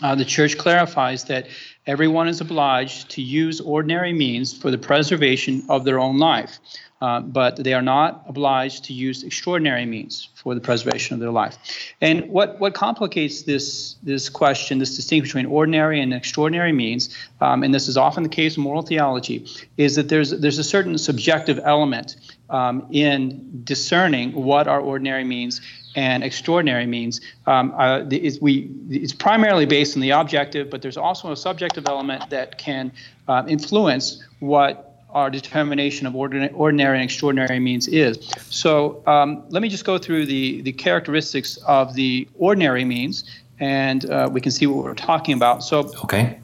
Uh, 0.01 0.15
the 0.15 0.25
church 0.25 0.57
clarifies 0.57 1.25
that 1.25 1.47
everyone 1.85 2.27
is 2.27 2.41
obliged 2.41 3.09
to 3.11 3.21
use 3.21 3.59
ordinary 3.59 4.13
means 4.13 4.57
for 4.57 4.71
the 4.71 4.77
preservation 4.77 5.63
of 5.69 5.83
their 5.83 5.99
own 5.99 6.17
life. 6.17 6.59
Uh, 7.01 7.21
but 7.21 7.55
they 7.55 7.73
are 7.73 7.81
not 7.81 8.25
obliged 8.27 8.83
to 8.83 8.93
use 8.93 9.23
extraordinary 9.23 9.85
means 9.85 10.27
for 10.35 10.53
the 10.53 10.59
preservation 10.59 11.13
of 11.13 11.21
their 11.21 11.31
life. 11.31 11.57
And 12.01 12.29
what, 12.29 12.59
what 12.59 12.73
complicates 12.73 13.43
this, 13.43 13.95
this 14.03 14.27
question, 14.27 14.79
this 14.79 14.97
distinction 14.97 15.29
between 15.29 15.45
ordinary 15.45 16.01
and 16.01 16.13
extraordinary 16.13 16.73
means, 16.73 17.15
um, 17.39 17.63
and 17.63 17.73
this 17.73 17.87
is 17.87 17.95
often 17.95 18.23
the 18.23 18.29
case 18.29 18.57
in 18.57 18.63
moral 18.63 18.81
theology, 18.81 19.47
is 19.77 19.95
that 19.95 20.09
there's, 20.09 20.31
there's 20.31 20.59
a 20.59 20.63
certain 20.63 20.97
subjective 20.97 21.57
element 21.63 22.17
um, 22.49 22.85
in 22.91 23.61
discerning 23.63 24.33
what 24.33 24.67
are 24.67 24.81
ordinary 24.81 25.23
means 25.23 25.61
and 25.95 26.23
extraordinary 26.23 26.85
means. 26.85 27.21
Um, 27.47 27.73
uh, 27.77 28.03
it's, 28.11 28.39
we, 28.39 28.69
it's 28.89 29.13
primarily 29.13 29.65
based 29.65 29.95
on 29.95 30.01
the 30.01 30.11
objective, 30.11 30.69
but 30.69 30.81
there's 30.81 30.97
also 30.97 31.31
a 31.31 31.35
subjective 31.35 31.87
element 31.87 32.29
that 32.29 32.57
can 32.57 32.91
uh, 33.27 33.43
influence 33.47 34.23
what 34.39 34.85
our 35.11 35.29
determination 35.29 36.05
of 36.05 36.15
ordinary, 36.15 36.53
ordinary 36.53 36.97
and 36.97 37.03
extraordinary 37.03 37.59
means 37.59 37.87
is. 37.87 38.29
So 38.49 39.01
um, 39.07 39.43
let 39.49 39.61
me 39.61 39.69
just 39.69 39.85
go 39.85 39.97
through 39.97 40.27
the, 40.27 40.61
the 40.61 40.71
characteristics 40.71 41.57
of 41.67 41.95
the 41.95 42.27
ordinary 42.37 42.85
means, 42.85 43.23
and 43.59 44.09
uh, 44.09 44.29
we 44.31 44.39
can 44.39 44.51
see 44.51 44.67
what 44.67 44.83
we're 44.83 44.93
talking 44.93 45.33
about. 45.33 45.63
So, 45.63 45.91
okay. 46.03 46.39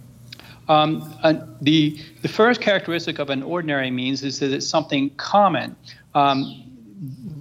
Um, 0.68 1.14
the 1.62 2.00
the 2.24 2.28
first 2.28 2.60
characteristic 2.60 3.20
of 3.20 3.30
an 3.30 3.44
ordinary 3.44 3.92
means 3.92 4.24
is 4.24 4.40
that 4.40 4.52
it's 4.52 4.68
something 4.68 5.12
common. 5.12 5.76
Um, 6.16 6.65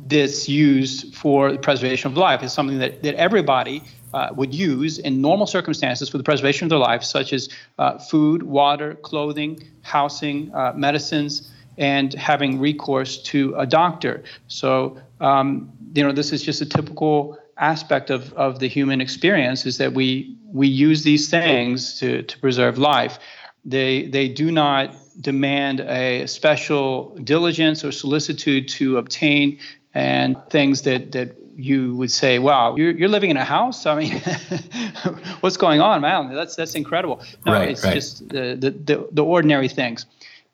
that's 0.07 0.49
used 0.49 1.15
for 1.15 1.53
the 1.53 1.59
preservation 1.59 2.11
of 2.11 2.17
life. 2.17 2.43
It's 2.43 2.53
something 2.53 2.79
that, 2.79 3.03
that 3.03 3.15
everybody 3.15 3.83
uh, 4.13 4.31
would 4.35 4.55
use 4.55 4.99
in 4.99 5.21
normal 5.21 5.47
circumstances 5.47 6.09
for 6.09 6.19
the 6.19 6.25
preservation 6.25 6.67
of 6.67 6.71
their 6.71 6.79
life, 6.79 7.03
such 7.03 7.33
as 7.33 7.49
uh, 7.79 7.99
food, 7.99 8.43
water, 8.43 8.95
clothing, 8.97 9.63
housing, 9.83 10.55
uh, 10.55 10.73
medicines, 10.77 11.51
and 11.79 12.15
having 12.15 12.61
recourse 12.61 13.21
to 13.23 13.55
a 13.57 13.67
doctor. 13.67 14.23
So, 14.47 14.99
um, 15.21 15.73
you 15.95 16.05
know, 16.05 16.13
this 16.13 16.33
is 16.33 16.43
just 16.43 16.61
a 16.61 16.67
typical 16.67 17.39
aspect 17.57 18.11
of, 18.11 18.33
of 18.35 18.59
the 18.59 18.69
human 18.69 19.01
experience 19.01 19.67
is 19.67 19.79
that 19.79 19.93
we 19.93 20.37
we 20.53 20.69
use 20.69 21.03
these 21.03 21.29
things 21.29 21.99
to, 21.99 22.23
to 22.23 22.39
preserve 22.39 22.79
life. 22.79 23.19
They 23.65 24.07
they 24.07 24.29
do 24.29 24.53
not 24.53 24.95
demand 25.21 25.81
a 25.81 26.27
special 26.27 27.17
diligence 27.23 27.85
or 27.85 27.93
solicitude 27.93 28.69
to 28.69 28.99
obtain 28.99 29.59
and 29.95 30.37
things 30.51 30.83
that 30.83 31.13
that 31.13 31.37
you 31.57 31.97
would 31.97 32.11
say, 32.11 32.39
"Wow, 32.39 32.77
you're, 32.77 32.91
you're 32.91 33.09
living 33.09 33.31
in 33.31 33.37
a 33.37 33.45
house." 33.45 33.87
I 33.87 33.95
mean, 33.97 34.21
what's 35.41 35.57
going 35.57 35.81
on, 35.81 36.01
man? 36.01 36.35
That's 36.35 36.57
that's 36.57 36.75
incredible. 36.75 37.23
No, 37.47 37.53
right, 37.53 37.71
it's 37.71 37.85
right. 37.85 37.95
just 37.95 38.29
the, 38.29 38.57
the 38.59 38.71
the 38.71 39.09
the 39.13 39.25
ordinary 39.25 39.69
things. 39.69 40.07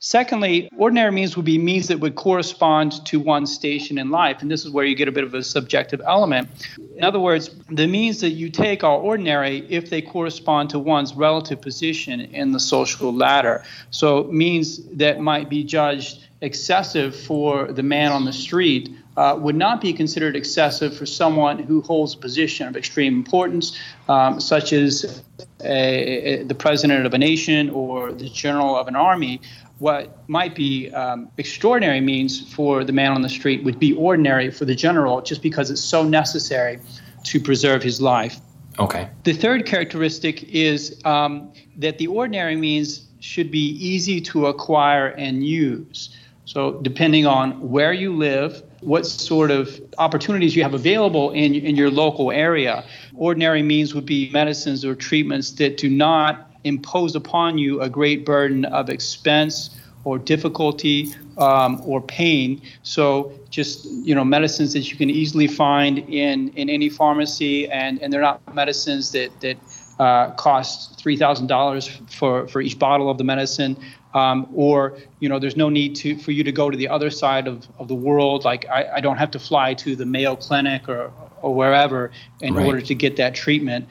Secondly, 0.03 0.71
ordinary 0.79 1.13
means 1.13 1.37
would 1.37 1.45
be 1.45 1.59
means 1.59 1.89
that 1.89 2.01
would 2.01 2.15
correspond 2.15 3.05
to 3.05 3.21
one's 3.21 3.53
station 3.53 3.99
in 3.99 4.09
life. 4.09 4.41
And 4.41 4.51
this 4.51 4.65
is 4.65 4.71
where 4.71 4.87
you 4.87 4.95
get 4.95 5.09
a 5.09 5.13
bit 5.13 5.25
of 5.25 5.35
a 5.35 5.43
subjective 5.43 6.01
element. 6.07 6.49
In 6.97 7.05
other 7.05 7.21
words, 7.21 7.51
the 7.69 7.87
means 7.87 8.23
that 8.23 8.31
you 8.31 8.49
take 8.49 8.83
are 8.83 8.97
ordinary 8.97 9.59
if 9.69 9.91
they 9.91 10.01
correspond 10.01 10.71
to 10.71 10.79
one's 10.79 11.15
relative 11.15 11.61
position 11.61 12.21
in 12.21 12.53
the 12.53 12.61
social 12.61 13.13
ladder. 13.13 13.63
So, 13.91 14.25
means 14.25 14.83
that 14.97 15.21
might 15.21 15.51
be 15.51 15.65
judged 15.65 16.27
excessive 16.41 17.15
for 17.15 17.71
the 17.71 17.83
man 17.83 18.11
on 18.11 18.25
the 18.25 18.33
street 18.33 18.91
uh, 19.21 19.37
would 19.37 19.55
not 19.57 19.83
be 19.83 19.93
considered 19.93 20.35
excessive 20.35 20.97
for 20.97 21.05
someone 21.05 21.59
who 21.59 21.83
holds 21.83 22.15
a 22.15 22.17
position 22.17 22.67
of 22.67 22.75
extreme 22.75 23.15
importance, 23.15 23.79
um, 24.09 24.41
such 24.41 24.73
as 24.73 25.23
a, 25.63 26.41
a, 26.41 26.43
the 26.45 26.55
president 26.55 27.05
of 27.05 27.13
a 27.13 27.19
nation 27.19 27.69
or 27.69 28.13
the 28.13 28.31
general 28.31 28.75
of 28.77 28.89
an 28.89 28.97
army 28.97 29.39
what 29.81 30.29
might 30.29 30.55
be 30.55 30.91
um, 30.93 31.31
extraordinary 31.39 32.01
means 32.03 32.53
for 32.53 32.85
the 32.85 32.93
man 32.93 33.13
on 33.13 33.23
the 33.23 33.29
street 33.29 33.65
would 33.65 33.79
be 33.79 33.95
ordinary 33.95 34.51
for 34.51 34.67
the 34.67 34.75
general 34.75 35.23
just 35.23 35.43
because 35.43 35.71
it's 35.71 35.83
so 35.83 36.03
necessary 36.03 36.79
to 37.25 37.41
preserve 37.41 37.83
his 37.83 38.01
life. 38.01 38.37
Okay. 38.79 39.09
The 39.25 39.33
third 39.33 39.67
characteristic 39.67 40.45
is 40.45 41.01
um, 41.05 41.53
that 41.77 41.97
the 41.99 42.07
ordinary 42.09 42.57
means 42.57 43.07
should 43.21 43.51
be 43.51 43.71
easy 43.71 44.21
to 44.21 44.47
acquire 44.47 45.09
and 45.09 45.45
use. 45.45 46.15
So, 46.51 46.81
depending 46.83 47.27
on 47.27 47.71
where 47.71 47.93
you 47.93 48.13
live, 48.13 48.65
what 48.81 49.07
sort 49.07 49.53
of 49.53 49.81
opportunities 49.99 50.57
you 50.57 50.65
have 50.65 50.75
available 50.75 51.31
in, 51.31 51.55
in 51.55 51.77
your 51.77 51.93
local 51.93 52.33
area, 52.33 52.83
ordinary 53.15 53.63
means 53.63 53.95
would 53.95 54.05
be 54.05 54.31
medicines 54.33 54.85
or 54.85 54.97
treatments 54.97 55.53
that 55.53 55.77
do 55.77 55.89
not 55.89 56.51
impose 56.65 57.15
upon 57.15 57.57
you 57.57 57.81
a 57.81 57.89
great 57.89 58.27
burden 58.27 58.65
of 58.65 58.91
expense 58.91 59.81
or 60.03 60.19
difficulty 60.19 61.15
um, 61.39 61.81
or 61.85 62.01
pain. 62.01 62.61
So 62.83 63.33
just 63.51 63.85
you 63.85 64.17
know 64.17 64.25
medicines 64.25 64.73
that 64.73 64.91
you 64.91 64.97
can 64.97 65.09
easily 65.09 65.47
find 65.47 65.99
in 65.99 66.49
in 66.57 66.69
any 66.69 66.89
pharmacy, 66.89 67.71
and 67.71 68.03
and 68.03 68.13
they're 68.13 68.21
not 68.21 68.41
medicines 68.53 69.13
that 69.13 69.31
that 69.41 69.57
uh, 70.01 70.31
cost 70.31 70.99
three 70.99 71.17
thousand 71.17 71.47
dollars 71.47 71.87
for 72.09 72.49
for 72.49 72.63
each 72.63 72.79
bottle 72.79 73.11
of 73.11 73.19
the 73.19 73.25
medicine. 73.25 73.77
Um, 74.15 74.49
or 74.55 74.99
you 75.21 75.29
know 75.29 75.39
there's 75.39 75.59
no 75.59 75.69
need 75.69 75.95
to 75.97 76.17
for 76.17 76.33
you 76.33 76.43
to 76.43 76.53
go 76.53 76.71
to 76.71 76.77
the 76.77 76.89
other 76.89 77.11
side 77.11 77.47
of, 77.47 77.69
of 77.79 77.87
the 77.87 77.95
world 77.95 78.45
like 78.45 78.67
I, 78.69 78.97
I 78.97 79.01
don't 79.01 79.19
have 79.19 79.31
to 79.33 79.39
fly 79.39 79.75
to 79.75 79.95
the 79.95 80.05
Mayo 80.05 80.35
Clinic 80.35 80.89
or, 80.89 81.13
or 81.43 81.55
wherever 81.55 82.11
in 82.41 82.55
right. 82.55 82.67
order 82.67 82.81
to 82.81 82.95
get 82.95 83.17
that 83.19 83.37
treatment 83.37 83.87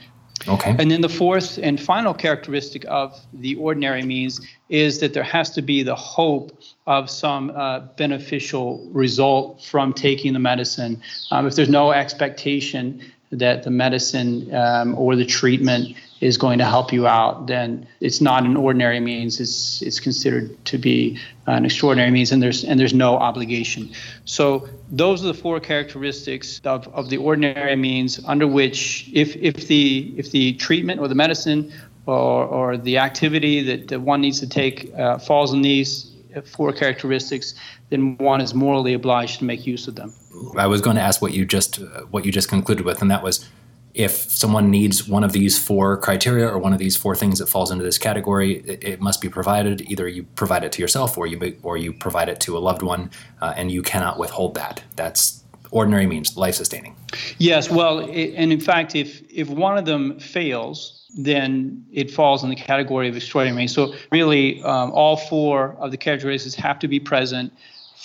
Okay. 0.47 0.75
and 0.77 0.89
then 0.91 1.01
the 1.01 1.09
fourth 1.09 1.57
and 1.61 1.79
final 1.79 2.13
characteristic 2.13 2.85
of 2.89 3.17
the 3.33 3.55
ordinary 3.55 4.03
means 4.03 4.41
is 4.69 4.99
that 4.99 5.13
there 5.13 5.23
has 5.23 5.51
to 5.51 5.61
be 5.61 5.83
the 5.83 5.95
hope 5.95 6.57
of 6.85 7.09
some 7.09 7.51
uh, 7.51 7.79
beneficial 7.97 8.89
result 8.91 9.63
from 9.63 9.93
taking 9.93 10.33
the 10.33 10.39
medicine. 10.39 11.01
Um, 11.31 11.47
if 11.47 11.55
there's 11.55 11.69
no 11.69 11.91
expectation 11.91 13.01
that 13.31 13.63
the 13.63 13.69
medicine 13.69 14.53
um, 14.53 14.95
or 14.97 15.15
the 15.15 15.25
treatment 15.25 15.95
is 16.19 16.37
going 16.37 16.59
to 16.59 16.65
help 16.65 16.91
you 16.91 17.07
out, 17.07 17.47
then 17.47 17.87
it's 18.01 18.19
not 18.19 18.43
an 18.43 18.57
ordinary 18.57 18.99
means. 18.99 19.39
It's 19.39 19.81
it's 19.81 19.99
considered 19.99 20.65
to 20.65 20.77
be 20.77 21.17
an 21.47 21.65
extraordinary 21.65 22.11
means, 22.11 22.31
and 22.31 22.41
there's 22.41 22.63
and 22.63 22.79
there's 22.79 22.93
no 22.93 23.17
obligation. 23.17 23.91
So 24.25 24.67
those 24.91 25.23
are 25.23 25.27
the 25.27 25.33
four 25.33 25.59
characteristics 25.59 26.59
of, 26.65 26.87
of 26.89 27.09
the 27.09 27.17
ordinary 27.17 27.75
means 27.75 28.19
under 28.25 28.47
which, 28.47 29.09
if 29.13 29.35
if 29.35 29.67
the 29.67 30.13
if 30.17 30.31
the 30.31 30.53
treatment 30.53 30.99
or 30.99 31.07
the 31.07 31.15
medicine 31.15 31.71
or, 32.05 32.45
or 32.45 32.77
the 32.77 32.97
activity 32.97 33.61
that, 33.63 33.87
that 33.89 34.01
one 34.01 34.21
needs 34.21 34.39
to 34.39 34.47
take 34.47 34.91
uh, 34.97 35.19
falls 35.19 35.53
in 35.53 35.61
these 35.61 36.11
four 36.43 36.73
characteristics, 36.73 37.53
then 37.89 38.17
one 38.17 38.41
is 38.41 38.53
morally 38.53 38.93
obliged 38.93 39.39
to 39.39 39.45
make 39.45 39.65
use 39.65 39.87
of 39.87 39.95
them. 39.95 40.13
I 40.57 40.67
was 40.67 40.81
going 40.81 40.95
to 40.95 41.01
ask 41.01 41.21
what 41.21 41.33
you 41.33 41.45
just 41.45 41.81
uh, 41.81 42.01
what 42.11 42.25
you 42.25 42.31
just 42.31 42.49
concluded 42.49 42.85
with, 42.85 43.01
and 43.01 43.09
that 43.11 43.23
was 43.23 43.47
if 43.93 44.11
someone 44.11 44.69
needs 44.69 45.07
one 45.07 45.23
of 45.23 45.31
these 45.31 45.57
four 45.57 45.97
criteria 45.97 46.47
or 46.47 46.59
one 46.59 46.73
of 46.73 46.79
these 46.79 46.95
four 46.95 47.15
things 47.15 47.39
that 47.39 47.47
falls 47.47 47.71
into 47.71 47.83
this 47.83 47.97
category, 47.97 48.57
it, 48.59 48.83
it 48.83 49.01
must 49.01 49.19
be 49.19 49.29
provided. 49.29 49.81
Either 49.81 50.07
you 50.07 50.23
provide 50.35 50.63
it 50.63 50.71
to 50.73 50.81
yourself, 50.81 51.17
or 51.17 51.27
you 51.27 51.57
or 51.63 51.77
you 51.77 51.91
provide 51.93 52.29
it 52.29 52.39
to 52.41 52.57
a 52.57 52.59
loved 52.59 52.81
one, 52.81 53.09
uh, 53.41 53.53
and 53.57 53.71
you 53.71 53.81
cannot 53.81 54.19
withhold 54.19 54.55
that. 54.55 54.83
That's 54.95 55.43
ordinary 55.71 56.07
means, 56.07 56.37
life 56.37 56.55
sustaining. 56.55 56.95
Yes, 57.37 57.69
well, 57.69 57.99
it, 57.99 58.33
and 58.35 58.51
in 58.53 58.59
fact, 58.59 58.95
if 58.95 59.21
if 59.31 59.49
one 59.49 59.77
of 59.77 59.85
them 59.85 60.19
fails, 60.19 61.07
then 61.17 61.83
it 61.91 62.11
falls 62.11 62.43
in 62.43 62.49
the 62.49 62.55
category 62.55 63.09
of 63.09 63.15
extraordinary 63.15 63.57
means. 63.57 63.73
So 63.73 63.93
really, 64.11 64.61
um, 64.63 64.91
all 64.91 65.17
four 65.17 65.75
of 65.79 65.91
the 65.91 65.97
characteristics 65.97 66.55
have 66.55 66.77
to 66.79 66.87
be 66.87 66.99
present 66.99 67.51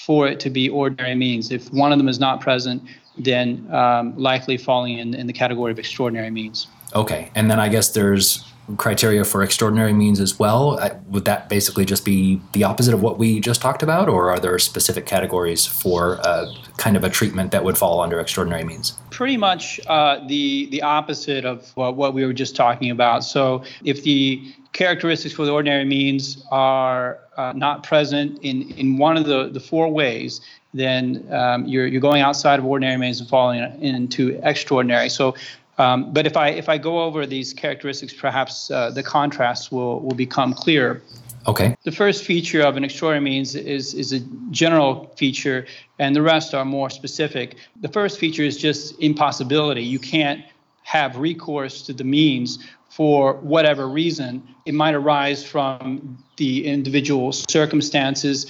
for 0.05 0.29
it 0.29 0.39
to 0.41 0.51
be 0.51 0.69
ordinary 0.69 1.15
means. 1.15 1.51
If 1.51 1.73
one 1.73 1.93
of 1.93 1.99
them 1.99 2.09
is 2.09 2.21
not 2.21 2.41
present, 2.41 2.83
then 3.19 3.67
um, 3.73 4.17
likely 4.17 4.57
falling 4.57 4.99
in, 4.99 5.15
in 5.15 5.27
the 5.27 5.33
category 5.33 5.73
of 5.73 5.79
extraordinary 5.79 6.31
means. 6.31 6.67
Okay, 6.95 7.31
and 7.35 7.51
then 7.51 7.59
I 7.59 7.69
guess 7.69 7.91
there's 7.91 8.45
criteria 8.77 9.25
for 9.25 9.43
extraordinary 9.43 9.93
means 9.93 10.21
as 10.21 10.39
well. 10.39 10.79
Uh, 10.79 10.91
would 11.09 11.25
that 11.25 11.49
basically 11.49 11.85
just 11.85 12.05
be 12.05 12.41
the 12.53 12.65
opposite 12.65 12.95
of 12.95 13.03
what 13.03 13.19
we 13.19 13.41
just 13.41 13.61
talked 13.61 13.83
about, 13.83 14.09
or 14.09 14.31
are 14.31 14.39
there 14.39 14.59
specific 14.59 15.07
categories 15.07 15.67
for 15.67 16.19
uh, 16.27 16.47
kind 16.77 16.97
of 16.97 17.05
a 17.05 17.11
treatment 17.11 17.51
that 17.53 17.65
would 17.65 17.77
fall 17.77 18.01
under 18.01 18.19
extraordinary 18.21 18.65
means? 18.65 18.99
Pretty 19.11 19.37
much 19.37 19.81
uh, 19.87 20.21
the 20.27 20.67
the 20.71 20.83
opposite 20.83 21.45
of 21.45 21.71
what 21.77 22.15
we 22.15 22.25
were 22.25 22.33
just 22.33 22.57
talking 22.57 22.91
about. 22.91 23.25
So 23.25 23.65
if 23.85 24.03
the 24.03 24.55
characteristics 24.73 25.35
for 25.35 25.47
the 25.47 25.53
ordinary 25.53 25.85
means 25.85 26.45
are 26.51 27.21
uh, 27.37 27.53
not 27.55 27.83
present 27.85 28.39
in, 28.43 28.71
in 28.73 28.99
one 28.99 29.17
of 29.17 29.25
the, 29.25 29.49
the 29.49 29.61
four 29.61 29.89
ways, 29.89 30.41
then 30.75 31.27
um, 31.33 31.65
you're, 31.67 31.87
you're 31.87 32.01
going 32.01 32.21
outside 32.21 32.59
of 32.59 32.67
ordinary 32.67 32.97
means 32.97 33.21
and 33.21 33.29
falling 33.29 33.61
into 33.81 34.39
extraordinary. 34.43 35.09
So 35.09 35.35
um, 35.79 36.13
but 36.13 36.27
if 36.27 36.37
I 36.37 36.49
if 36.49 36.69
I 36.69 36.79
go 36.79 37.03
over 37.03 37.27
these 37.27 37.53
characteristics, 37.53 38.13
perhaps 38.13 38.71
uh, 38.71 38.91
the 38.91 39.03
contrast 39.03 39.73
will 39.73 40.01
will 40.01 40.15
become 40.15 40.55
clearer. 40.55 41.03
Okay. 41.47 41.77
The 41.83 41.93
first 41.93 42.25
feature 42.25 42.63
of 42.63 42.77
an 42.77 42.85
extraordinary 42.85 43.25
means 43.25 43.55
is 43.55 43.95
is 43.95 44.13
a 44.13 44.21
general 44.51 45.13
feature, 45.17 45.67
and 45.99 46.15
the 46.15 46.23
rest 46.23 46.55
are 46.55 46.65
more 46.65 46.91
specific. 46.91 47.57
The 47.81 47.89
first 47.89 48.19
feature 48.19 48.43
is 48.43 48.57
just 48.57 48.99
impossibility. 49.01 49.83
You 49.83 49.99
can't 49.99 50.43
have 50.85 51.17
recourse 51.17 51.83
to 51.83 51.93
the 51.93 52.05
means 52.05 52.59
for 52.89 53.35
whatever 53.35 53.89
reason. 53.89 54.43
It 54.67 54.75
might 54.75 54.95
arise 54.95 55.45
from 55.45 56.17
the 56.37 56.65
individual 56.65 57.33
circumstances 57.33 58.47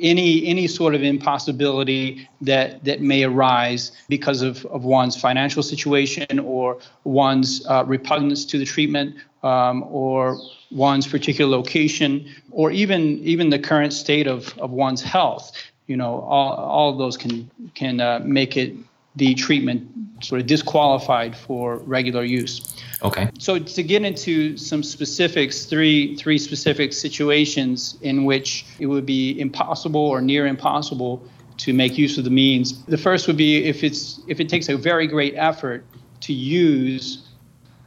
any 0.00 0.46
any 0.46 0.66
sort 0.66 0.94
of 0.94 1.02
impossibility 1.02 2.28
that 2.40 2.84
that 2.84 3.00
may 3.00 3.24
arise 3.24 3.92
because 4.08 4.42
of, 4.42 4.64
of 4.66 4.84
one's 4.84 5.16
financial 5.20 5.62
situation 5.62 6.38
or 6.38 6.78
one's 7.04 7.66
uh, 7.66 7.84
repugnance 7.86 8.44
to 8.44 8.58
the 8.58 8.64
treatment 8.64 9.16
um, 9.42 9.82
or 9.84 10.38
one's 10.70 11.06
particular 11.06 11.50
location 11.50 12.28
or 12.50 12.70
even 12.70 13.18
even 13.18 13.50
the 13.50 13.58
current 13.58 13.92
state 13.92 14.26
of, 14.26 14.56
of 14.58 14.70
one's 14.70 15.02
health. 15.02 15.52
You 15.86 15.96
know 15.96 16.20
all, 16.20 16.54
all 16.54 16.90
of 16.90 16.98
those 16.98 17.16
can 17.16 17.50
can 17.74 18.00
uh, 18.00 18.20
make 18.24 18.56
it 18.56 18.74
the 19.16 19.34
treatment 19.34 19.88
sort 20.22 20.40
of 20.40 20.46
disqualified 20.46 21.36
for 21.36 21.78
regular 21.78 22.24
use 22.24 22.72
Okay. 23.04 23.28
so 23.38 23.58
to 23.58 23.82
get 23.82 24.04
into 24.04 24.56
some 24.56 24.82
specifics, 24.82 25.64
three 25.64 26.14
three 26.16 26.38
specific 26.38 26.92
situations 26.92 27.98
in 28.02 28.24
which 28.24 28.64
it 28.78 28.86
would 28.86 29.06
be 29.06 29.38
impossible 29.40 30.00
or 30.00 30.20
near 30.20 30.46
impossible 30.46 31.26
to 31.58 31.72
make 31.72 31.98
use 31.98 32.16
of 32.16 32.24
the 32.24 32.30
means. 32.30 32.84
The 32.84 32.98
first 32.98 33.26
would 33.26 33.36
be 33.36 33.64
if 33.64 33.82
it's 33.82 34.20
if 34.28 34.38
it 34.40 34.48
takes 34.48 34.68
a 34.68 34.76
very 34.76 35.06
great 35.06 35.34
effort 35.36 35.84
to 36.20 36.32
use 36.32 37.28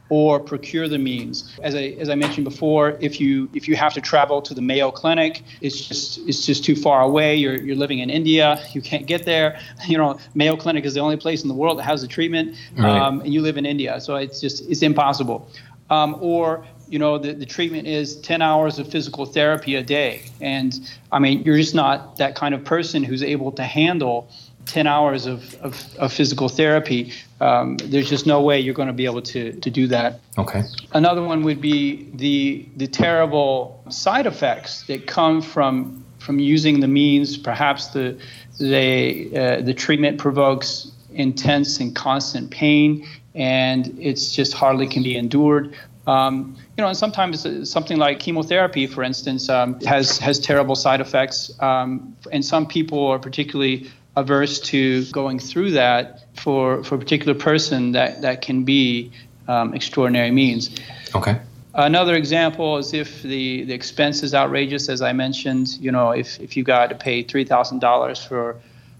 or 0.08 0.38
procure 0.38 0.88
the 0.88 0.98
means. 0.98 1.52
As 1.62 1.74
I 1.74 1.96
as 1.98 2.08
I 2.08 2.14
mentioned 2.14 2.44
before, 2.44 2.96
if 3.00 3.20
you 3.20 3.48
if 3.54 3.66
you 3.68 3.76
have 3.76 3.92
to 3.94 4.00
travel 4.00 4.40
to 4.42 4.54
the 4.54 4.62
Mayo 4.62 4.90
Clinic, 4.90 5.42
it's 5.60 5.80
just 5.80 6.18
it's 6.28 6.46
just 6.46 6.64
too 6.64 6.76
far 6.76 7.02
away. 7.02 7.36
You're 7.36 7.56
you're 7.56 7.76
living 7.76 7.98
in 7.98 8.10
India, 8.10 8.64
you 8.72 8.80
can't 8.80 9.06
get 9.06 9.24
there. 9.24 9.58
You 9.88 9.98
know, 9.98 10.18
Mayo 10.34 10.56
Clinic 10.56 10.84
is 10.84 10.94
the 10.94 11.00
only 11.00 11.16
place 11.16 11.42
in 11.42 11.48
the 11.48 11.54
world 11.54 11.78
that 11.78 11.84
has 11.84 12.02
the 12.02 12.08
treatment, 12.08 12.56
Right. 12.76 12.90
um, 13.00 13.20
and 13.20 13.32
you 13.32 13.40
live 13.40 13.56
in 13.56 13.64
India, 13.66 14.00
so 14.00 14.16
it's 14.16 14.40
just 14.40 14.68
it's 14.68 14.82
impossible. 14.82 15.48
Um, 15.90 16.16
or 16.20 16.66
you 16.88 16.98
know, 17.00 17.18
the, 17.18 17.32
the 17.32 17.46
treatment 17.46 17.88
is 17.88 18.16
10 18.20 18.42
hours 18.42 18.78
of 18.78 18.88
physical 18.88 19.26
therapy 19.26 19.74
a 19.74 19.82
day. 19.82 20.22
And 20.40 20.72
I 21.10 21.18
mean, 21.18 21.42
you're 21.42 21.56
just 21.56 21.74
not 21.74 22.16
that 22.18 22.36
kind 22.36 22.54
of 22.54 22.64
person 22.64 23.02
who's 23.02 23.24
able 23.24 23.50
to 23.52 23.64
handle 23.64 24.28
10 24.66 24.86
hours 24.86 25.26
of, 25.26 25.54
of, 25.62 25.96
of 25.96 26.12
physical 26.12 26.48
therapy. 26.48 27.12
Um, 27.40 27.76
there's 27.78 28.08
just 28.08 28.26
no 28.26 28.40
way 28.42 28.60
you're 28.60 28.74
going 28.74 28.88
to 28.88 28.94
be 28.94 29.04
able 29.04 29.22
to, 29.22 29.52
to 29.52 29.70
do 29.70 29.86
that. 29.88 30.20
Okay. 30.38 30.62
Another 30.92 31.22
one 31.22 31.42
would 31.42 31.60
be 31.60 32.08
the, 32.14 32.66
the 32.76 32.86
terrible 32.86 33.82
side 33.88 34.26
effects 34.26 34.82
that 34.84 35.06
come 35.06 35.40
from, 35.40 36.04
from 36.18 36.38
using 36.38 36.80
the 36.80 36.88
means. 36.88 37.36
Perhaps 37.36 37.88
the, 37.88 38.18
the, 38.58 39.36
uh, 39.36 39.60
the 39.62 39.74
treatment 39.74 40.18
provokes 40.18 40.92
intense 41.16 41.80
and 41.80 41.94
constant 41.94 42.50
pain, 42.50 43.06
and 43.34 43.96
it's 44.00 44.32
just 44.32 44.52
hardly 44.52 44.86
can 44.86 45.02
be 45.02 45.16
endured. 45.16 45.76
Um, 46.06 46.56
you 46.76 46.82
know, 46.82 46.88
and 46.88 46.96
sometimes 46.96 47.68
something 47.68 47.98
like 47.98 48.20
chemotherapy, 48.20 48.86
for 48.86 49.02
instance, 49.02 49.48
um, 49.48 49.80
has 49.80 50.18
has 50.18 50.38
terrible 50.38 50.76
side 50.76 51.00
effects, 51.00 51.50
um, 51.60 52.16
and 52.30 52.44
some 52.44 52.66
people 52.66 53.06
are 53.08 53.18
particularly 53.18 53.90
averse 54.16 54.60
to 54.60 55.04
going 55.06 55.38
through 55.38 55.72
that. 55.72 56.22
For 56.34 56.84
for 56.84 56.96
a 56.96 56.98
particular 56.98 57.34
person, 57.34 57.92
that 57.92 58.22
that 58.22 58.42
can 58.42 58.64
be 58.64 59.12
um, 59.48 59.74
extraordinary 59.74 60.30
means. 60.30 60.70
Okay. 61.14 61.40
Another 61.74 62.14
example 62.14 62.78
is 62.78 62.94
if 62.94 63.22
the, 63.22 63.64
the 63.64 63.74
expense 63.74 64.22
is 64.22 64.34
outrageous, 64.34 64.88
as 64.88 65.02
I 65.02 65.12
mentioned. 65.12 65.76
You 65.78 65.92
know, 65.92 66.10
if, 66.12 66.40
if 66.40 66.56
you 66.56 66.64
got 66.64 66.88
to 66.88 66.94
pay 66.94 67.22
three 67.22 67.44
thousand 67.44 67.80
dollars 67.80 68.24
for 68.24 68.56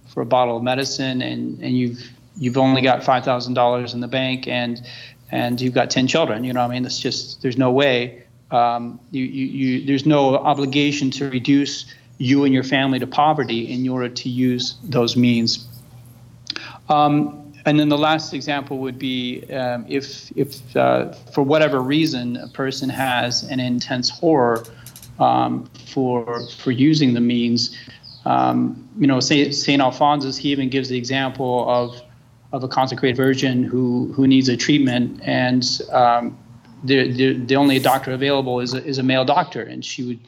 for 0.08 0.22
a 0.22 0.26
bottle 0.26 0.56
of 0.58 0.62
medicine 0.62 1.22
and, 1.22 1.58
and 1.62 1.76
you've 1.76 2.10
you've 2.38 2.58
only 2.58 2.82
got 2.82 3.02
five 3.02 3.24
thousand 3.24 3.54
dollars 3.54 3.94
in 3.94 4.00
the 4.00 4.08
bank 4.08 4.46
and 4.46 4.86
and 5.30 5.60
you've 5.60 5.74
got 5.74 5.90
ten 5.90 6.06
children. 6.06 6.44
You 6.44 6.52
know, 6.52 6.60
I 6.60 6.68
mean, 6.68 6.84
it's 6.84 7.00
just 7.00 7.42
there's 7.42 7.58
no 7.58 7.70
way. 7.70 8.24
Um, 8.50 9.00
you, 9.10 9.24
you, 9.24 9.46
you, 9.46 9.86
there's 9.86 10.06
no 10.06 10.36
obligation 10.36 11.10
to 11.12 11.28
reduce 11.30 11.92
you 12.18 12.44
and 12.44 12.54
your 12.54 12.64
family 12.64 12.98
to 12.98 13.06
poverty 13.06 13.72
in 13.72 13.88
order 13.88 14.08
to 14.08 14.28
use 14.28 14.76
those 14.82 15.16
means. 15.16 15.66
Um, 16.88 17.52
and 17.66 17.80
then 17.80 17.88
the 17.88 17.98
last 17.98 18.32
example 18.32 18.78
would 18.78 18.98
be 18.98 19.42
um, 19.52 19.84
if, 19.88 20.30
if 20.36 20.76
uh, 20.76 21.12
for 21.12 21.42
whatever 21.42 21.80
reason 21.80 22.36
a 22.36 22.48
person 22.48 22.88
has 22.88 23.42
an 23.42 23.58
intense 23.58 24.08
horror 24.08 24.64
um, 25.18 25.68
for 25.86 26.46
for 26.48 26.70
using 26.70 27.14
the 27.14 27.20
means. 27.20 27.76
Um, 28.24 28.88
you 28.98 29.06
know, 29.06 29.20
Saint, 29.20 29.54
Saint 29.54 29.82
Alphonsus 29.82 30.36
he 30.36 30.50
even 30.50 30.68
gives 30.68 30.88
the 30.88 30.98
example 30.98 31.68
of 31.68 32.00
of 32.52 32.62
a 32.62 32.68
consecrated 32.68 33.16
virgin 33.16 33.64
who 33.64 34.12
who 34.12 34.26
needs 34.26 34.48
a 34.48 34.56
treatment, 34.56 35.20
and 35.24 35.64
um, 35.90 36.38
the, 36.84 37.10
the 37.12 37.32
the 37.32 37.56
only 37.56 37.78
doctor 37.78 38.12
available 38.12 38.60
is 38.60 38.74
a, 38.74 38.84
is 38.84 38.98
a 38.98 39.02
male 39.02 39.24
doctor, 39.24 39.62
and 39.62 39.84
she 39.84 40.04
would 40.04 40.20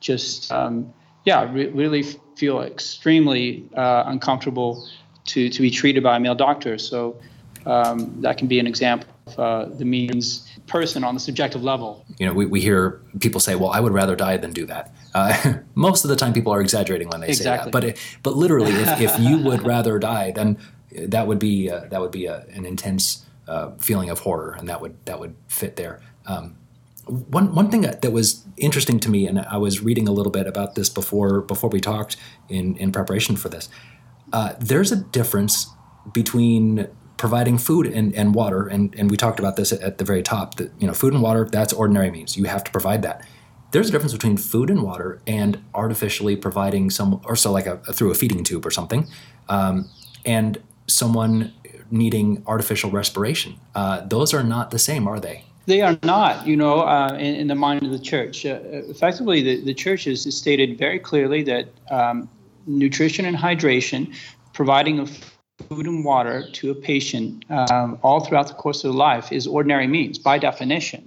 just 0.00 0.50
um, 0.52 0.92
yeah 1.28 1.40
re- 1.52 1.72
really 1.82 2.02
feel 2.40 2.62
extremely 2.62 3.68
uh, 3.76 4.04
uncomfortable 4.06 4.88
to 5.26 5.48
to 5.50 5.60
be 5.60 5.70
treated 5.70 6.02
by 6.02 6.16
a 6.16 6.20
male 6.20 6.34
doctor. 6.34 6.78
So 6.78 6.98
um, 7.66 7.98
that 8.22 8.38
can 8.38 8.48
be 8.48 8.58
an 8.58 8.66
example 8.66 9.08
of 9.26 9.38
uh, 9.38 9.64
the 9.76 9.84
means 9.84 10.48
person 10.66 11.04
on 11.04 11.12
the 11.14 11.20
subjective 11.20 11.62
level. 11.62 12.04
You 12.18 12.26
know, 12.26 12.32
we, 12.32 12.46
we 12.46 12.60
hear 12.60 13.00
people 13.20 13.40
say, 13.40 13.54
"Well, 13.54 13.70
I 13.70 13.80
would 13.80 13.92
rather 13.92 14.16
die 14.16 14.38
than 14.38 14.52
do 14.52 14.64
that." 14.66 14.94
Uh, 15.14 15.58
most 15.74 16.04
of 16.04 16.08
the 16.08 16.16
time, 16.16 16.32
people 16.32 16.52
are 16.52 16.62
exaggerating 16.62 17.08
when 17.08 17.20
they 17.20 17.28
exactly. 17.28 17.72
say 17.72 17.86
that. 17.86 17.96
But 17.96 18.22
but 18.22 18.36
literally, 18.36 18.72
if, 18.72 19.00
if 19.00 19.20
you 19.20 19.38
would 19.38 19.62
rather 19.66 19.98
die, 19.98 20.32
then 20.32 20.56
that 21.14 21.26
would 21.26 21.38
be 21.38 21.70
uh, 21.70 21.86
that 21.90 22.00
would 22.00 22.10
be 22.12 22.26
a, 22.26 22.46
an 22.54 22.64
intense 22.64 23.26
uh, 23.46 23.72
feeling 23.78 24.08
of 24.08 24.20
horror, 24.20 24.56
and 24.58 24.68
that 24.68 24.80
would 24.80 24.94
that 25.04 25.20
would 25.20 25.34
fit 25.48 25.76
there. 25.76 26.00
Um, 26.26 26.56
one 27.08 27.54
one 27.54 27.70
thing 27.70 27.82
that 27.82 28.12
was 28.12 28.44
interesting 28.56 29.00
to 29.00 29.10
me, 29.10 29.26
and 29.26 29.40
I 29.40 29.56
was 29.56 29.80
reading 29.80 30.08
a 30.08 30.12
little 30.12 30.32
bit 30.32 30.46
about 30.46 30.74
this 30.74 30.88
before 30.88 31.40
before 31.40 31.70
we 31.70 31.80
talked 31.80 32.16
in 32.48 32.76
in 32.76 32.92
preparation 32.92 33.36
for 33.36 33.48
this. 33.48 33.68
Uh, 34.32 34.52
there's 34.60 34.92
a 34.92 34.96
difference 34.96 35.66
between 36.12 36.88
providing 37.16 37.58
food 37.58 37.86
and, 37.86 38.14
and 38.14 38.34
water, 38.34 38.66
and, 38.66 38.94
and 38.96 39.10
we 39.10 39.16
talked 39.16 39.40
about 39.40 39.56
this 39.56 39.72
at, 39.72 39.80
at 39.80 39.98
the 39.98 40.04
very 40.04 40.22
top. 40.22 40.56
That 40.56 40.70
you 40.78 40.86
know, 40.86 40.94
food 40.94 41.12
and 41.12 41.22
water 41.22 41.48
that's 41.50 41.72
ordinary 41.72 42.10
means. 42.10 42.36
You 42.36 42.44
have 42.44 42.64
to 42.64 42.70
provide 42.70 43.02
that. 43.02 43.26
There's 43.70 43.88
a 43.88 43.92
difference 43.92 44.12
between 44.12 44.36
food 44.38 44.70
and 44.70 44.82
water 44.82 45.20
and 45.26 45.62
artificially 45.74 46.36
providing 46.36 46.90
some, 46.90 47.20
or 47.24 47.36
so 47.36 47.52
like 47.52 47.66
a, 47.66 47.76
through 47.92 48.10
a 48.10 48.14
feeding 48.14 48.42
tube 48.42 48.64
or 48.64 48.70
something, 48.70 49.06
um, 49.48 49.90
and 50.24 50.62
someone 50.86 51.52
needing 51.90 52.42
artificial 52.46 52.90
respiration. 52.90 53.58
Uh, 53.74 54.06
those 54.06 54.32
are 54.32 54.42
not 54.42 54.70
the 54.70 54.78
same, 54.78 55.06
are 55.06 55.20
they? 55.20 55.44
They 55.68 55.82
are 55.82 55.98
not, 56.02 56.46
you 56.46 56.56
know, 56.56 56.80
uh, 56.80 57.12
in, 57.20 57.34
in, 57.34 57.46
the 57.46 57.54
mind 57.54 57.82
of 57.82 57.90
the 57.90 57.98
church. 57.98 58.46
Uh, 58.46 58.58
effectively, 58.94 59.42
the, 59.42 59.62
the 59.62 59.74
church 59.74 60.04
has 60.04 60.22
stated 60.34 60.78
very 60.78 60.98
clearly 60.98 61.42
that 61.42 61.68
um, 61.90 62.26
nutrition 62.66 63.26
and 63.26 63.36
hydration, 63.36 64.14
providing 64.54 64.98
of 64.98 65.10
food 65.68 65.86
and 65.86 66.06
water 66.06 66.48
to 66.52 66.70
a 66.70 66.74
patient 66.74 67.44
um, 67.50 67.98
all 68.02 68.20
throughout 68.20 68.48
the 68.48 68.54
course 68.54 68.82
of 68.82 68.94
life 68.94 69.30
is 69.30 69.46
ordinary 69.46 69.86
means 69.86 70.18
by 70.18 70.38
definition. 70.38 71.06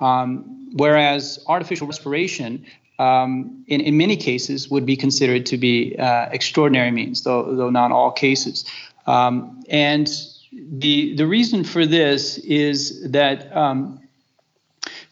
Um, 0.00 0.72
whereas 0.72 1.38
artificial 1.46 1.86
respiration, 1.86 2.66
um, 2.98 3.62
in, 3.68 3.80
in 3.80 3.96
many 3.96 4.16
cases, 4.16 4.68
would 4.68 4.84
be 4.84 4.96
considered 4.96 5.46
to 5.46 5.56
be 5.56 5.96
uh, 5.96 6.26
extraordinary 6.32 6.90
means, 6.90 7.22
though, 7.22 7.54
though 7.54 7.70
not 7.70 7.92
all 7.92 8.10
cases. 8.10 8.64
Um, 9.06 9.62
and 9.68 10.08
the 10.52 11.14
the 11.16 11.26
reason 11.26 11.64
for 11.64 11.86
this 11.86 12.38
is 12.38 13.10
that 13.10 13.54
um, 13.56 14.00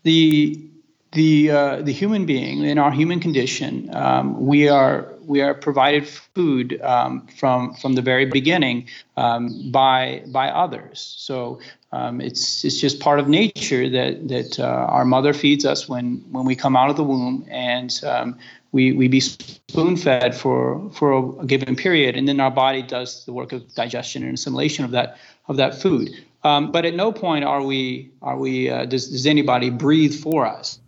the 0.03 0.71
the 1.13 1.51
uh, 1.51 1.83
the 1.83 1.93
human 1.93 2.27
being 2.27 2.65
in 2.65 2.79
our 2.79 2.91
human 2.93 3.21
condition, 3.21 3.95
um, 3.95 4.47
we 4.47 4.69
are 4.69 5.09
we 5.25 5.41
are 5.41 5.55
provided 5.55 6.07
food 6.07 6.81
um, 6.83 7.27
from 7.39 7.75
from 7.75 7.95
the 7.95 8.03
very 8.03 8.27
beginning 8.27 8.89
um, 9.17 9.71
by 9.71 10.23
by 10.27 10.49
others. 10.49 11.15
So 11.19 11.61
um, 11.93 12.21
it's 12.21 12.65
it's 12.65 12.81
just 12.81 13.01
part 13.01 13.19
of 13.19 13.29
nature 13.29 13.89
that 13.91 14.29
that 14.29 14.61
uh, 14.61 14.65
our 14.65 15.05
mother 15.05 15.33
feeds 15.33 15.65
us 15.65 15.89
when 15.89 16.25
when 16.31 16.45
we 16.45 16.55
come 16.55 16.77
out 16.77 16.91
of 16.91 16.97
the 16.97 17.05
womb, 17.05 17.47
and 17.51 17.99
um, 18.05 18.39
we, 18.73 18.93
we 18.93 19.09
be 19.09 19.21
spoon 19.21 19.97
fed 19.97 20.35
for, 20.35 20.91
for 20.93 21.41
a, 21.41 21.47
given 21.47 21.77
period, 21.77 22.17
and 22.17 22.29
then 22.29 22.41
our 22.41 22.51
body 22.51 22.83
does 22.83 23.25
the 23.25 23.33
work 23.33 23.53
of 23.53 23.75
digestion 23.75 24.23
and 24.23 24.35
assimilation 24.35 24.85
of 24.85 24.93
that, 24.93 25.19
of 25.49 25.57
that 25.57 25.75
food. 25.75 26.11
Um, 26.45 26.73
but 26.73 26.85
at 26.85 26.95
no 26.95 27.13
point 27.13 27.45
are 27.45 27.63
we, 27.63 28.11
are 28.23 28.39
we 28.39 28.71
uh, 28.71 28.87
does, 28.87 29.11
does 29.11 29.27
anybody 29.27 29.71
breathe 29.71 30.15
for 30.15 30.47
us, 30.47 30.79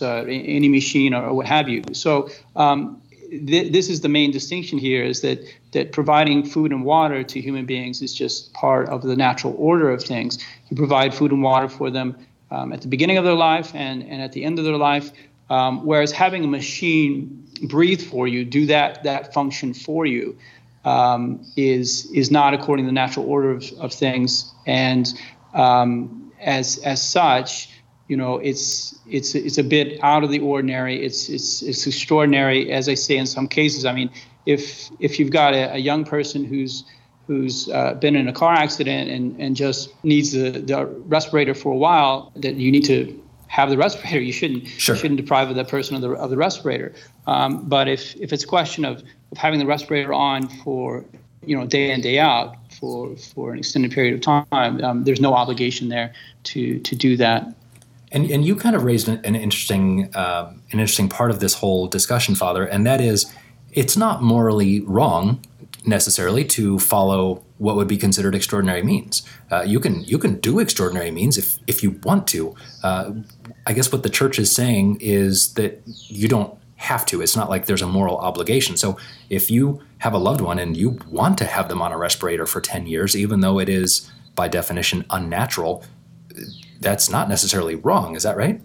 uh, 0.00 0.24
any 0.24 0.68
machine 0.68 1.14
or, 1.14 1.32
what 1.32 1.46
have 1.46 1.68
you. 1.68 1.82
So 1.92 2.28
um, 2.56 3.00
th- 3.30 3.72
this 3.72 3.88
is 3.88 4.00
the 4.00 4.08
main 4.08 4.30
distinction 4.30 4.78
here 4.78 5.04
is 5.04 5.20
that, 5.20 5.38
that 5.72 5.92
providing 5.92 6.44
food 6.44 6.72
and 6.72 6.84
water 6.84 7.22
to 7.22 7.40
human 7.40 7.66
beings 7.66 8.02
is 8.02 8.12
just 8.12 8.52
part 8.52 8.88
of 8.88 9.02
the 9.02 9.16
natural 9.16 9.54
order 9.58 9.90
of 9.90 10.02
things. 10.02 10.38
You 10.68 10.76
provide 10.76 11.14
food 11.14 11.30
and 11.30 11.42
water 11.42 11.68
for 11.68 11.90
them 11.90 12.16
um, 12.50 12.72
at 12.72 12.82
the 12.82 12.88
beginning 12.88 13.18
of 13.18 13.24
their 13.24 13.34
life 13.34 13.74
and, 13.74 14.02
and 14.02 14.20
at 14.20 14.32
the 14.32 14.44
end 14.44 14.58
of 14.58 14.64
their 14.64 14.76
life. 14.76 15.12
Um, 15.52 15.84
whereas 15.84 16.12
having 16.12 16.44
a 16.44 16.48
machine 16.48 17.46
breathe 17.64 18.00
for 18.00 18.26
you, 18.26 18.42
do 18.42 18.64
that 18.66 19.02
that 19.02 19.34
function 19.34 19.74
for 19.74 20.06
you, 20.06 20.38
um, 20.86 21.44
is 21.56 22.10
is 22.12 22.30
not 22.30 22.54
according 22.54 22.86
to 22.86 22.88
the 22.88 22.94
natural 22.94 23.26
order 23.26 23.50
of, 23.50 23.70
of 23.78 23.92
things, 23.92 24.50
and 24.66 25.12
um, 25.52 26.32
as 26.40 26.78
as 26.78 27.02
such, 27.02 27.68
you 28.08 28.16
know, 28.16 28.38
it's 28.38 28.98
it's 29.06 29.34
it's 29.34 29.58
a 29.58 29.62
bit 29.62 30.02
out 30.02 30.24
of 30.24 30.30
the 30.30 30.40
ordinary. 30.40 31.04
It's 31.04 31.28
it's 31.28 31.60
it's 31.60 31.86
extraordinary, 31.86 32.72
as 32.72 32.88
I 32.88 32.94
say 32.94 33.18
in 33.18 33.26
some 33.26 33.46
cases. 33.46 33.84
I 33.84 33.92
mean, 33.92 34.08
if 34.46 34.90
if 35.00 35.18
you've 35.18 35.32
got 35.32 35.52
a, 35.52 35.74
a 35.74 35.78
young 35.78 36.04
person 36.04 36.46
who's 36.46 36.84
who's 37.26 37.68
uh, 37.68 37.92
been 37.94 38.16
in 38.16 38.26
a 38.26 38.32
car 38.32 38.54
accident 38.54 39.10
and, 39.10 39.38
and 39.38 39.54
just 39.54 39.90
needs 40.02 40.32
the, 40.32 40.50
the 40.50 40.86
respirator 40.86 41.54
for 41.54 41.72
a 41.72 41.76
while, 41.76 42.32
that 42.36 42.54
you 42.54 42.72
need 42.72 42.86
to 42.86 43.21
have 43.52 43.68
the 43.68 43.76
respirator. 43.76 44.18
You 44.18 44.32
shouldn't 44.32 44.66
sure. 44.66 44.94
you 44.94 45.00
shouldn't 45.02 45.20
deprive 45.20 45.54
that 45.54 45.68
person 45.68 45.94
of 45.94 46.00
the 46.00 46.12
of 46.12 46.30
the 46.30 46.38
respirator. 46.38 46.94
Um, 47.26 47.68
but 47.68 47.86
if 47.86 48.16
if 48.16 48.32
it's 48.32 48.44
a 48.44 48.46
question 48.46 48.86
of, 48.86 49.02
of 49.30 49.36
having 49.36 49.58
the 49.58 49.66
respirator 49.66 50.14
on 50.14 50.48
for 50.48 51.04
you 51.44 51.54
know 51.54 51.66
day 51.66 51.90
in 51.90 52.00
day 52.00 52.18
out 52.18 52.56
for 52.80 53.14
for 53.16 53.52
an 53.52 53.58
extended 53.58 53.92
period 53.92 54.14
of 54.14 54.22
time, 54.22 54.82
um, 54.82 55.04
there's 55.04 55.20
no 55.20 55.34
obligation 55.34 55.90
there 55.90 56.14
to 56.44 56.78
to 56.78 56.96
do 56.96 57.14
that. 57.18 57.54
And 58.10 58.30
and 58.30 58.42
you 58.42 58.56
kind 58.56 58.74
of 58.74 58.84
raised 58.84 59.06
an, 59.06 59.20
an 59.22 59.34
interesting 59.36 60.08
um, 60.16 60.62
an 60.72 60.80
interesting 60.80 61.10
part 61.10 61.30
of 61.30 61.40
this 61.40 61.52
whole 61.52 61.86
discussion, 61.88 62.34
Father, 62.34 62.64
and 62.64 62.86
that 62.86 63.02
is 63.02 63.30
it's 63.72 63.98
not 63.98 64.22
morally 64.22 64.80
wrong 64.80 65.44
necessarily 65.84 66.44
to 66.44 66.78
follow 66.78 67.44
what 67.62 67.76
would 67.76 67.86
be 67.86 67.96
considered 67.96 68.34
extraordinary 68.34 68.82
means. 68.82 69.22
Uh, 69.50 69.62
you 69.62 69.78
can 69.78 70.02
you 70.02 70.18
can 70.18 70.40
do 70.40 70.58
extraordinary 70.58 71.12
means 71.12 71.38
if 71.38 71.58
if 71.68 71.82
you 71.82 71.92
want 72.02 72.26
to. 72.26 72.54
Uh, 72.82 73.12
I 73.66 73.72
guess 73.72 73.92
what 73.92 74.02
the 74.02 74.10
church 74.10 74.38
is 74.38 74.52
saying 74.52 74.98
is 75.00 75.54
that 75.54 75.80
you 75.86 76.26
don't 76.26 76.58
have 76.76 77.06
to. 77.06 77.22
It's 77.22 77.36
not 77.36 77.48
like 77.48 77.66
there's 77.66 77.82
a 77.82 77.86
moral 77.86 78.18
obligation. 78.18 78.76
So 78.76 78.98
if 79.30 79.48
you 79.48 79.80
have 79.98 80.12
a 80.12 80.18
loved 80.18 80.40
one 80.40 80.58
and 80.58 80.76
you 80.76 80.98
want 81.08 81.38
to 81.38 81.44
have 81.44 81.68
them 81.68 81.80
on 81.80 81.92
a 81.92 81.96
respirator 81.96 82.44
for 82.44 82.60
10 82.60 82.88
years, 82.88 83.16
even 83.16 83.40
though 83.40 83.60
it 83.60 83.68
is 83.68 84.10
by 84.34 84.48
definition 84.48 85.04
unnatural, 85.10 85.84
that's 86.80 87.08
not 87.08 87.28
necessarily 87.28 87.76
wrong. 87.76 88.16
Is 88.16 88.24
that 88.24 88.36
right? 88.36 88.60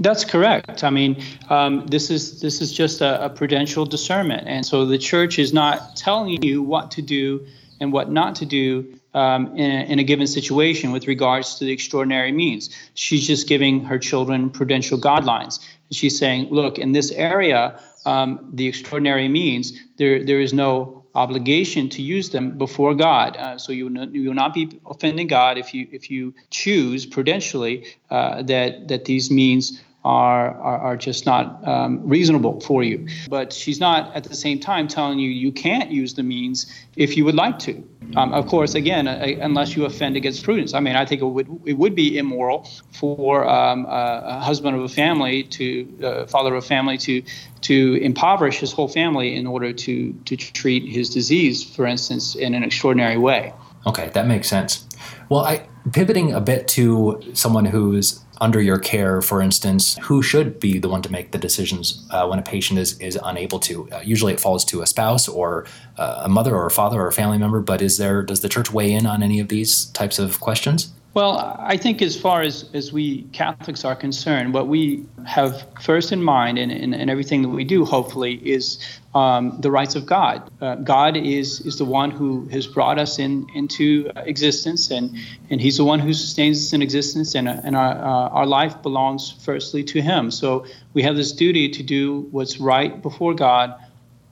That's 0.00 0.26
correct. 0.26 0.84
I 0.84 0.90
mean, 0.90 1.22
um, 1.48 1.86
this 1.86 2.10
is 2.10 2.42
this 2.42 2.60
is 2.60 2.72
just 2.72 3.00
a, 3.00 3.24
a, 3.24 3.30
prudential 3.30 3.86
discernment, 3.86 4.48
and 4.48 4.66
so 4.66 4.84
the 4.84 4.98
church 4.98 5.38
is 5.38 5.52
not 5.52 5.96
telling 5.96 6.42
you 6.42 6.62
what 6.62 6.90
to 6.90 7.02
do 7.02 7.46
and 7.80 7.92
what 7.92 8.10
not 8.10 8.36
to 8.36 8.46
do 8.46 8.98
um, 9.14 9.56
in, 9.56 9.70
a, 9.70 9.84
in, 9.84 9.98
a, 9.98 10.04
given 10.04 10.26
situation 10.26 10.90
with 10.90 11.06
regards 11.06 11.56
to 11.56 11.64
the 11.64 11.72
extraordinary 11.72 12.32
means. 12.32 12.70
She's 12.94 13.26
just 13.26 13.46
giving 13.46 13.84
her 13.84 13.98
children 13.98 14.50
prudential 14.50 14.98
guidelines. 14.98 15.60
She's 15.92 16.18
saying, 16.18 16.48
look, 16.50 16.78
in 16.78 16.92
this 16.92 17.12
area, 17.12 17.78
um, 18.06 18.50
the 18.52 18.66
extraordinary 18.66 19.28
means 19.28 19.72
there 19.96 20.24
there 20.24 20.40
is 20.40 20.52
no 20.52 21.04
obligation 21.14 21.88
to 21.88 22.02
use 22.02 22.30
them 22.30 22.58
before 22.58 22.94
God. 22.94 23.36
Uh, 23.36 23.56
so 23.56 23.72
you 23.72 23.88
not, 23.88 24.12
you 24.12 24.28
will 24.28 24.34
not 24.34 24.52
be 24.52 24.80
offending 24.86 25.26
God 25.26 25.58
if 25.58 25.72
you 25.72 25.86
if 25.92 26.10
you 26.10 26.34
choose 26.50 27.06
prudentially 27.06 27.86
uh, 28.10 28.42
that 28.42 28.88
that 28.88 29.04
these 29.04 29.30
means 29.30 29.80
are, 30.04 30.54
are, 30.60 30.78
are 30.78 30.96
just 30.96 31.24
not 31.24 31.66
um, 31.66 32.06
reasonable 32.06 32.60
for 32.60 32.82
you. 32.82 33.08
But 33.28 33.52
she's 33.52 33.80
not 33.80 34.14
at 34.14 34.24
the 34.24 34.34
same 34.34 34.60
time 34.60 34.86
telling 34.86 35.18
you 35.18 35.30
you 35.30 35.50
can't 35.50 35.90
use 35.90 36.14
the 36.14 36.22
means 36.22 36.66
if 36.96 37.16
you 37.16 37.24
would 37.24 37.34
like 37.34 37.58
to. 37.60 37.82
Um, 38.16 38.34
of 38.34 38.46
course, 38.46 38.74
again, 38.74 39.08
uh, 39.08 39.26
unless 39.40 39.74
you 39.74 39.86
offend 39.86 40.16
against 40.16 40.44
prudence. 40.44 40.74
I 40.74 40.80
mean, 40.80 40.94
I 40.94 41.06
think 41.06 41.22
it 41.22 41.26
would 41.26 41.48
it 41.64 41.74
would 41.74 41.94
be 41.94 42.18
immoral 42.18 42.68
for 42.92 43.48
um, 43.48 43.86
a, 43.86 44.22
a, 44.26 44.40
husband 44.40 44.76
of 44.76 44.82
a 44.82 44.88
family 44.88 45.42
to 45.44 45.98
uh, 46.04 46.26
father 46.26 46.54
of 46.54 46.62
a 46.62 46.66
family 46.66 46.98
to 46.98 47.22
to 47.62 47.94
impoverish 48.02 48.58
his 48.58 48.72
whole 48.72 48.88
family 48.88 49.34
in 49.34 49.46
order 49.46 49.72
to 49.72 50.12
to 50.12 50.36
treat 50.36 50.86
his 50.86 51.08
disease, 51.10 51.64
for 51.64 51.86
instance, 51.86 52.34
in 52.34 52.54
an 52.54 52.62
extraordinary 52.62 53.16
way. 53.16 53.52
Okay, 53.86 54.10
that 54.10 54.26
makes 54.26 54.48
sense. 54.48 54.86
Well, 55.28 55.44
I 55.44 55.66
pivoting 55.92 56.32
a 56.32 56.40
bit 56.40 56.68
to 56.68 57.20
someone 57.32 57.64
who's 57.64 58.23
under 58.40 58.60
your 58.60 58.78
care, 58.78 59.20
for 59.22 59.40
instance, 59.40 59.96
who 60.02 60.22
should 60.22 60.58
be 60.60 60.78
the 60.78 60.88
one 60.88 61.02
to 61.02 61.12
make 61.12 61.30
the 61.30 61.38
decisions 61.38 62.06
uh, 62.10 62.26
when 62.26 62.38
a 62.38 62.42
patient 62.42 62.78
is, 62.78 62.98
is 62.98 63.18
unable 63.22 63.58
to? 63.60 63.88
Uh, 63.90 64.00
usually 64.04 64.32
it 64.32 64.40
falls 64.40 64.64
to 64.66 64.82
a 64.82 64.86
spouse 64.86 65.28
or 65.28 65.66
uh, 65.98 66.22
a 66.24 66.28
mother 66.28 66.54
or 66.54 66.66
a 66.66 66.70
father 66.70 67.00
or 67.00 67.08
a 67.08 67.12
family 67.12 67.38
member, 67.38 67.60
but 67.60 67.80
is 67.80 67.98
there 67.98 68.22
does 68.22 68.40
the 68.40 68.48
church 68.48 68.72
weigh 68.72 68.92
in 68.92 69.06
on 69.06 69.22
any 69.22 69.40
of 69.40 69.48
these 69.48 69.86
types 69.86 70.18
of 70.18 70.40
questions? 70.40 70.92
Well, 71.14 71.56
I 71.60 71.76
think 71.76 72.02
as 72.02 72.20
far 72.20 72.42
as, 72.42 72.68
as 72.74 72.92
we 72.92 73.22
Catholics 73.30 73.84
are 73.84 73.94
concerned, 73.94 74.52
what 74.52 74.66
we 74.66 75.06
have 75.24 75.64
first 75.80 76.10
in 76.10 76.20
mind 76.20 76.58
in, 76.58 76.72
in, 76.72 76.92
in 76.92 77.08
everything 77.08 77.42
that 77.42 77.50
we 77.50 77.62
do, 77.62 77.84
hopefully, 77.84 78.34
is 78.34 78.80
um, 79.14 79.60
the 79.60 79.70
rights 79.70 79.94
of 79.94 80.06
God. 80.06 80.50
Uh, 80.60 80.74
God 80.74 81.16
is, 81.16 81.60
is 81.60 81.78
the 81.78 81.84
one 81.84 82.10
who 82.10 82.46
has 82.48 82.66
brought 82.66 82.98
us 82.98 83.20
in, 83.20 83.46
into 83.54 84.10
existence, 84.16 84.90
and, 84.90 85.16
and 85.50 85.60
He's 85.60 85.76
the 85.76 85.84
one 85.84 86.00
who 86.00 86.12
sustains 86.12 86.58
us 86.58 86.72
in 86.72 86.82
existence, 86.82 87.36
and, 87.36 87.48
and 87.48 87.76
our, 87.76 87.92
uh, 87.92 88.28
our 88.30 88.46
life 88.46 88.82
belongs 88.82 89.30
firstly 89.44 89.84
to 89.84 90.02
Him. 90.02 90.32
So 90.32 90.66
we 90.94 91.04
have 91.04 91.14
this 91.14 91.30
duty 91.30 91.68
to 91.68 91.84
do 91.84 92.22
what's 92.32 92.58
right 92.58 93.00
before 93.00 93.34
God 93.34 93.72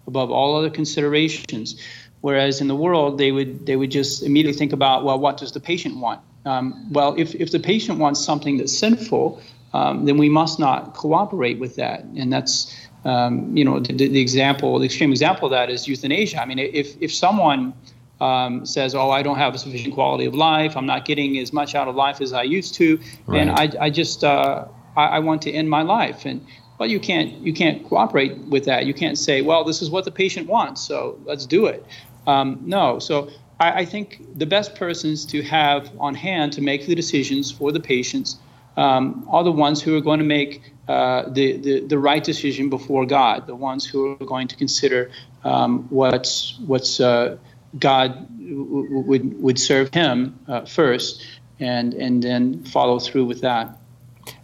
above 0.08 0.32
all 0.32 0.56
other 0.56 0.70
considerations. 0.70 1.80
Whereas 2.22 2.60
in 2.60 2.66
the 2.66 2.76
world, 2.76 3.18
they 3.18 3.30
would 3.30 3.66
they 3.66 3.76
would 3.76 3.92
just 3.92 4.24
immediately 4.24 4.58
think 4.58 4.72
about, 4.72 5.04
well, 5.04 5.18
what 5.18 5.36
does 5.36 5.52
the 5.52 5.60
patient 5.60 5.96
want? 5.96 6.20
Um, 6.44 6.92
well, 6.92 7.14
if, 7.18 7.34
if 7.34 7.52
the 7.52 7.60
patient 7.60 7.98
wants 7.98 8.24
something 8.24 8.56
that's 8.58 8.76
sinful, 8.76 9.40
um, 9.74 10.04
then 10.04 10.18
we 10.18 10.28
must 10.28 10.58
not 10.58 10.94
cooperate 10.94 11.58
with 11.58 11.76
that. 11.76 12.00
And 12.16 12.32
that's, 12.32 12.74
um, 13.04 13.56
you 13.56 13.64
know, 13.64 13.80
the, 13.80 13.92
the, 13.92 14.20
example, 14.20 14.78
the 14.78 14.86
extreme 14.86 15.10
example 15.10 15.46
of 15.46 15.52
that 15.52 15.70
is 15.70 15.88
euthanasia. 15.88 16.42
I 16.42 16.46
mean, 16.46 16.58
if, 16.58 17.00
if 17.00 17.14
someone 17.14 17.72
um, 18.20 18.66
says, 18.66 18.94
oh, 18.94 19.10
I 19.10 19.22
don't 19.22 19.38
have 19.38 19.54
a 19.54 19.58
sufficient 19.58 19.94
quality 19.94 20.26
of 20.26 20.34
life, 20.34 20.76
I'm 20.76 20.86
not 20.86 21.04
getting 21.04 21.38
as 21.38 21.52
much 21.52 21.74
out 21.74 21.88
of 21.88 21.94
life 21.94 22.20
as 22.20 22.32
I 22.32 22.42
used 22.42 22.74
to, 22.74 23.00
right. 23.26 23.40
and 23.40 23.50
I, 23.50 23.70
I 23.80 23.90
just, 23.90 24.22
uh, 24.22 24.66
I, 24.96 25.04
I 25.04 25.18
want 25.18 25.42
to 25.42 25.50
end 25.50 25.68
my 25.70 25.82
life. 25.82 26.24
And, 26.24 26.46
well, 26.78 26.88
you 26.88 27.00
can't, 27.00 27.32
you 27.38 27.52
can't 27.52 27.84
cooperate 27.84 28.36
with 28.38 28.64
that. 28.66 28.86
You 28.86 28.94
can't 28.94 29.18
say, 29.18 29.40
well, 29.40 29.64
this 29.64 29.82
is 29.82 29.90
what 29.90 30.04
the 30.04 30.10
patient 30.10 30.48
wants, 30.48 30.82
so 30.82 31.18
let's 31.24 31.46
do 31.46 31.66
it. 31.66 31.84
Um, 32.26 32.60
no, 32.64 32.98
so 32.98 33.30
I, 33.62 33.78
I, 33.80 33.84
think 33.84 34.20
the 34.36 34.46
best 34.46 34.74
persons 34.74 35.24
to 35.26 35.40
have 35.42 35.90
on 36.00 36.14
hand 36.14 36.52
to 36.54 36.60
make 36.60 36.86
the 36.86 36.94
decisions 36.94 37.52
for 37.52 37.70
the 37.70 37.78
patients 37.78 38.38
um, 38.76 39.26
are 39.30 39.44
the 39.44 39.52
ones 39.52 39.80
who 39.80 39.96
are 39.96 40.00
going 40.00 40.18
to 40.18 40.24
make 40.24 40.72
uh, 40.88 41.28
the, 41.28 41.56
the, 41.58 41.80
the 41.86 41.98
right 41.98 42.24
decision 42.24 42.70
before 42.70 43.06
God, 43.06 43.46
the 43.46 43.54
ones 43.54 43.86
who 43.86 44.12
are 44.12 44.26
going 44.26 44.48
to 44.48 44.56
consider 44.56 45.10
um, 45.44 45.86
what's, 45.90 46.58
what's 46.66 46.98
uh, 46.98 47.36
God 47.78 48.28
w- 48.38 49.00
would, 49.06 49.40
would 49.40 49.58
serve 49.58 49.94
him 49.94 50.38
uh, 50.48 50.64
first 50.64 51.24
and, 51.60 51.94
and 51.94 52.22
then 52.22 52.64
follow 52.64 52.98
through 52.98 53.26
with 53.26 53.42
that. 53.42 53.78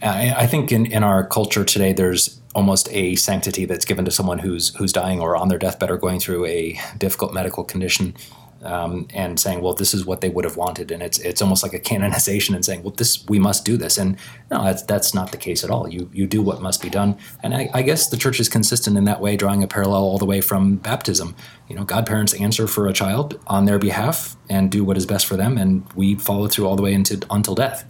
I 0.03 0.47
think 0.47 0.73
in, 0.73 0.87
in 0.87 1.03
our 1.03 1.25
culture 1.27 1.65
today, 1.65 1.93
there's 1.93 2.41
almost 2.55 2.89
a 2.91 3.15
sanctity 3.17 3.65
that's 3.65 3.85
given 3.85 4.05
to 4.05 4.11
someone 4.11 4.41
who's 4.41 4.75
who's 4.77 4.93
dying 4.93 5.21
or 5.21 5.37
on 5.37 5.49
their 5.49 5.59
deathbed 5.59 5.91
or 5.91 5.97
going 5.97 6.19
through 6.19 6.47
a 6.47 6.79
difficult 6.99 7.33
medical 7.33 7.63
condition 7.63 8.17
um, 8.63 9.07
and 9.15 9.39
saying, 9.39 9.61
well, 9.61 9.75
this 9.75 9.95
is 9.95 10.05
what 10.05 10.21
they 10.21 10.29
would 10.29 10.45
have 10.45 10.57
wanted, 10.57 10.91
and 10.91 11.03
it's 11.03 11.19
it's 11.19 11.41
almost 11.41 11.63
like 11.63 11.75
a 11.75 11.79
canonization 11.79 12.55
and 12.55 12.65
saying, 12.65 12.83
well, 12.83 12.95
this 12.97 13.25
we 13.29 13.39
must 13.39 13.65
do 13.65 13.77
this, 13.77 13.99
and 13.99 14.17
no, 14.51 14.65
that's 14.65 14.83
that's 14.83 15.15
not 15.15 15.33
the 15.33 15.39
case 15.39 15.65
at 15.65 15.71
all. 15.71 15.89
You 15.89 16.11
you 16.13 16.27
do 16.27 16.43
what 16.43 16.61
must 16.61 16.83
be 16.83 16.91
done, 16.91 17.17
and 17.43 17.55
I, 17.55 17.71
I 17.73 17.83
guess 17.83 18.09
the 18.09 18.17
church 18.17 18.41
is 18.41 18.49
consistent 18.49 18.97
in 18.97 19.05
that 19.05 19.21
way, 19.21 19.37
drawing 19.37 19.63
a 19.63 19.69
parallel 19.69 20.03
all 20.03 20.19
the 20.19 20.27
way 20.27 20.41
from 20.41 20.77
baptism. 20.77 21.37
You 21.69 21.77
know, 21.77 21.85
godparents 21.85 22.35
answer 22.35 22.67
for 22.67 22.89
a 22.89 22.93
child 22.93 23.39
on 23.47 23.67
their 23.67 23.79
behalf 23.79 24.37
and 24.49 24.71
do 24.71 24.85
what 24.85 24.97
is 24.97 25.07
best 25.07 25.27
for 25.27 25.37
them, 25.37 25.59
and 25.59 25.91
we 25.95 26.15
follow 26.17 26.49
through 26.49 26.67
all 26.67 26.77
the 26.77 26.83
way 26.83 26.95
into 26.95 27.21
until 27.31 27.55
death. 27.55 27.85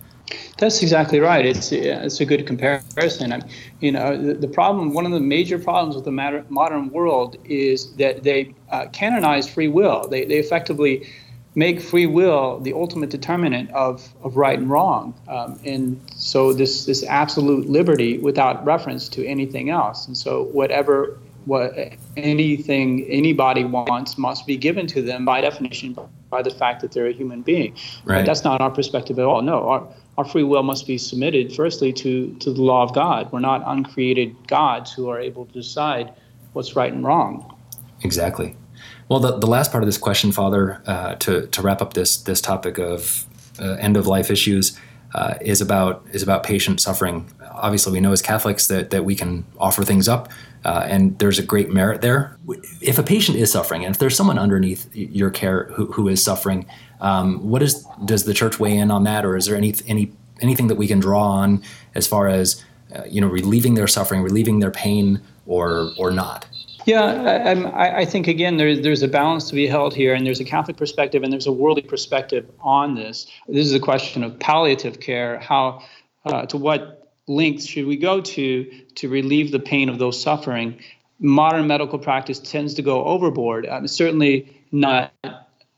That's 0.59 0.83
exactly 0.83 1.21
right. 1.21 1.47
It's 1.47 1.73
it's 1.73 2.21
a 2.21 2.25
good 2.25 2.47
comparison. 2.47 3.33
I 3.33 3.41
you 3.81 3.93
know, 3.93 4.21
the, 4.21 4.35
the, 4.35 4.49
problem, 4.49 4.93
one 4.93 5.07
of 5.07 5.13
the 5.13 5.21
major 5.21 5.59
problems 5.59 5.95
with 5.95 6.05
the 6.05 6.11
matter, 6.11 6.45
modern 6.49 6.91
world 6.91 7.37
is 7.45 7.93
that 7.95 8.25
they 8.25 8.55
uh, 8.71 8.87
canonize 8.93 9.49
free 9.49 9.69
will. 9.69 10.09
They 10.09 10.25
they 10.25 10.39
effectively 10.39 11.09
make 11.55 11.81
free 11.81 12.07
will 12.07 12.61
the 12.61 12.73
ultimate 12.73 13.11
determinant 13.11 13.71
of, 13.73 14.15
of 14.23 14.37
right 14.37 14.59
and 14.59 14.71
wrong. 14.71 15.15
Um, 15.29 15.59
and 15.65 16.01
so 16.15 16.53
this 16.53 16.87
this 16.87 17.05
absolute 17.05 17.69
liberty 17.69 18.19
without 18.19 18.65
reference 18.65 19.09
to 19.11 19.27
anything 19.27 19.71
else. 19.71 20.07
And 20.07 20.17
so 20.17 20.45
whatever 20.45 21.19
what 21.47 21.75
anything 22.17 23.05
anybody 23.09 23.65
wants 23.65 24.19
must 24.19 24.47
be 24.47 24.57
given 24.57 24.87
to 24.89 25.01
them 25.03 25.25
by 25.25 25.41
definition 25.41 25.97
by 26.31 26.43
the 26.43 26.51
fact 26.51 26.83
that 26.83 26.93
they're 26.93 27.07
a 27.07 27.13
human 27.13 27.43
being. 27.43 27.73
Right. 28.05 28.19
But 28.19 28.27
that's 28.27 28.45
not 28.45 28.61
our 28.61 28.71
perspective 28.71 29.19
at 29.19 29.25
all. 29.25 29.43
No, 29.43 29.69
our 29.69 29.89
our 30.19 30.25
free 30.25 30.43
will 30.43 30.65
must 30.65 30.85
be 30.87 30.99
submitted 30.99 31.55
firstly 31.55 31.93
to, 31.93 32.35
to 32.41 32.53
the 32.53 32.61
law 32.61 32.83
of 32.83 32.93
God. 32.93 33.31
We're 33.31 33.39
not 33.39 33.63
uncreated 33.65 34.35
gods 34.49 34.93
who 34.93 35.09
are 35.09 35.21
able 35.21 35.47
to 35.47 35.53
decide 35.53 36.13
what's 36.55 36.75
right 36.75 36.93
and 36.93 37.05
wrong. 37.05 37.57
Exactly. 38.03 38.57
Well, 39.09 39.21
the, 39.21 39.39
the 39.39 39.47
last 39.47 39.71
part 39.71 39.85
of 39.85 39.87
this 39.87 39.97
question, 39.97 40.33
Father, 40.33 40.83
uh, 40.87 41.15
to, 41.15 41.47
to 41.47 41.63
wrap 41.63 41.81
up 41.81 41.95
this 41.95 42.17
this 42.19 42.41
topic 42.41 42.79
of 42.79 43.27
uh, 43.61 43.75
end 43.75 43.97
of 43.97 44.09
life 44.09 44.29
issues, 44.29 44.79
uh, 45.15 45.35
is 45.41 45.61
about 45.61 46.05
is 46.13 46.23
about 46.23 46.43
patient 46.43 46.81
suffering. 46.81 47.31
Obviously, 47.53 47.93
we 47.93 48.01
know 48.01 48.13
as 48.13 48.21
Catholics 48.21 48.67
that 48.67 48.91
that 48.91 49.05
we 49.05 49.15
can 49.15 49.45
offer 49.59 49.85
things 49.85 50.09
up, 50.09 50.29
uh, 50.65 50.85
and 50.89 51.19
there's 51.19 51.39
a 51.39 51.43
great 51.43 51.71
merit 51.71 52.01
there. 52.01 52.37
If 52.81 52.99
a 52.99 53.03
patient 53.03 53.39
is 53.39 53.51
suffering, 53.53 53.85
and 53.85 53.95
if 53.95 53.99
there's 53.99 54.17
someone 54.17 54.39
underneath 54.39 54.89
your 54.95 55.31
care 55.31 55.65
who, 55.75 55.87
who 55.93 56.09
is 56.09 56.23
suffering, 56.23 56.67
um, 57.01 57.49
what 57.49 57.63
is 57.63 57.87
does 58.05 58.25
the 58.25 58.35
church 58.35 58.59
weigh 58.59 58.77
in 58.77 58.91
on 58.91 59.05
that, 59.05 59.25
or 59.25 59.37
is 59.37 59.47
there 59.47 59.57
any 59.57 59.75
any 59.87 60.13
anything 60.41 60.69
that 60.69 60.77
we 60.77 60.87
can 60.87 61.01
draw 61.01 61.23
on 61.23 61.63
as 61.95 62.07
far 62.07 62.29
as 62.29 62.65
uh, 62.95 63.03
you 63.09 63.21
know 63.21 63.29
relieving 63.29 63.75
their 63.75 63.87
suffering, 63.87 64.23
relieving 64.23 64.59
their 64.59 64.71
pain, 64.71 65.21
or 65.47 65.93
or 65.99 66.11
not? 66.11 66.47
Yeah, 66.87 67.05
I, 67.75 67.99
I, 67.99 68.05
think 68.07 68.29
again 68.29 68.57
there's 68.57 68.81
there's 68.81 69.03
a 69.03 69.09
balance 69.09 69.49
to 69.51 69.55
be 69.55 69.67
held 69.67 69.95
here, 69.95 70.15
and 70.15 70.27
there's 70.27 70.41
a 70.41 70.45
Catholic 70.45 70.79
perspective 70.79 71.23
and 71.23 71.31
there's 71.31 71.47
a 71.47 71.53
worldly 71.53 71.83
perspective 71.83 72.51
on 72.61 72.95
this. 72.95 73.27
This 73.47 73.67
is 73.67 73.75
a 73.75 73.81
question 73.81 74.25
of 74.25 74.39
palliative 74.39 74.99
care. 74.99 75.39
How 75.39 75.83
uh, 76.25 76.47
to 76.47 76.57
what 76.57 76.98
lengths 77.29 77.67
should 77.67 77.87
we 77.87 77.97
go 77.97 78.21
to 78.21 78.71
to 78.97 79.09
relieve 79.09 79.53
the 79.53 79.61
pain 79.61 79.89
of 79.89 79.99
those 79.99 80.21
suffering? 80.21 80.81
Modern 81.21 81.67
medical 81.67 81.99
practice 81.99 82.39
tends 82.39 82.75
to 82.75 82.83
go 82.83 83.05
overboard. 83.05 83.67
Um, 83.67 83.87
certainly 83.89 84.63
not 84.73 85.13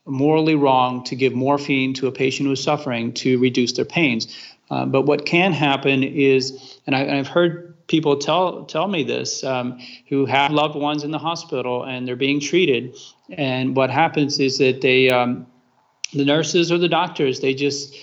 morally 0.06 0.54
wrong 0.54 1.04
to 1.04 1.16
give 1.16 1.32
morphine 1.34 1.94
to 1.94 2.06
a 2.06 2.12
patient 2.12 2.46
who 2.46 2.52
is 2.52 2.62
suffering 2.62 3.12
to 3.14 3.38
reduce 3.38 3.72
their 3.72 3.84
pains. 3.84 4.36
Uh, 4.70 4.86
but 4.86 5.02
what 5.02 5.26
can 5.26 5.52
happen 5.52 6.02
is, 6.02 6.78
and, 6.86 6.94
I, 6.94 7.16
have 7.16 7.28
heard 7.28 7.86
people 7.88 8.18
tell 8.18 8.64
tell 8.64 8.86
me 8.86 9.02
this, 9.02 9.42
um, 9.42 9.80
who 10.08 10.26
have 10.26 10.52
loved 10.52 10.76
ones 10.76 11.02
in 11.02 11.10
the 11.10 11.18
hospital 11.18 11.82
and 11.84 12.06
they're 12.06 12.16
being 12.16 12.40
treated, 12.40 12.96
and 13.30 13.74
what 13.74 13.90
happens 13.90 14.38
is 14.38 14.58
that 14.58 14.80
they, 14.80 15.10
um, 15.10 15.46
the 16.12 16.24
nurses 16.24 16.70
or 16.70 16.78
the 16.78 16.88
doctors, 16.88 17.40
they 17.40 17.54
just 17.54 17.96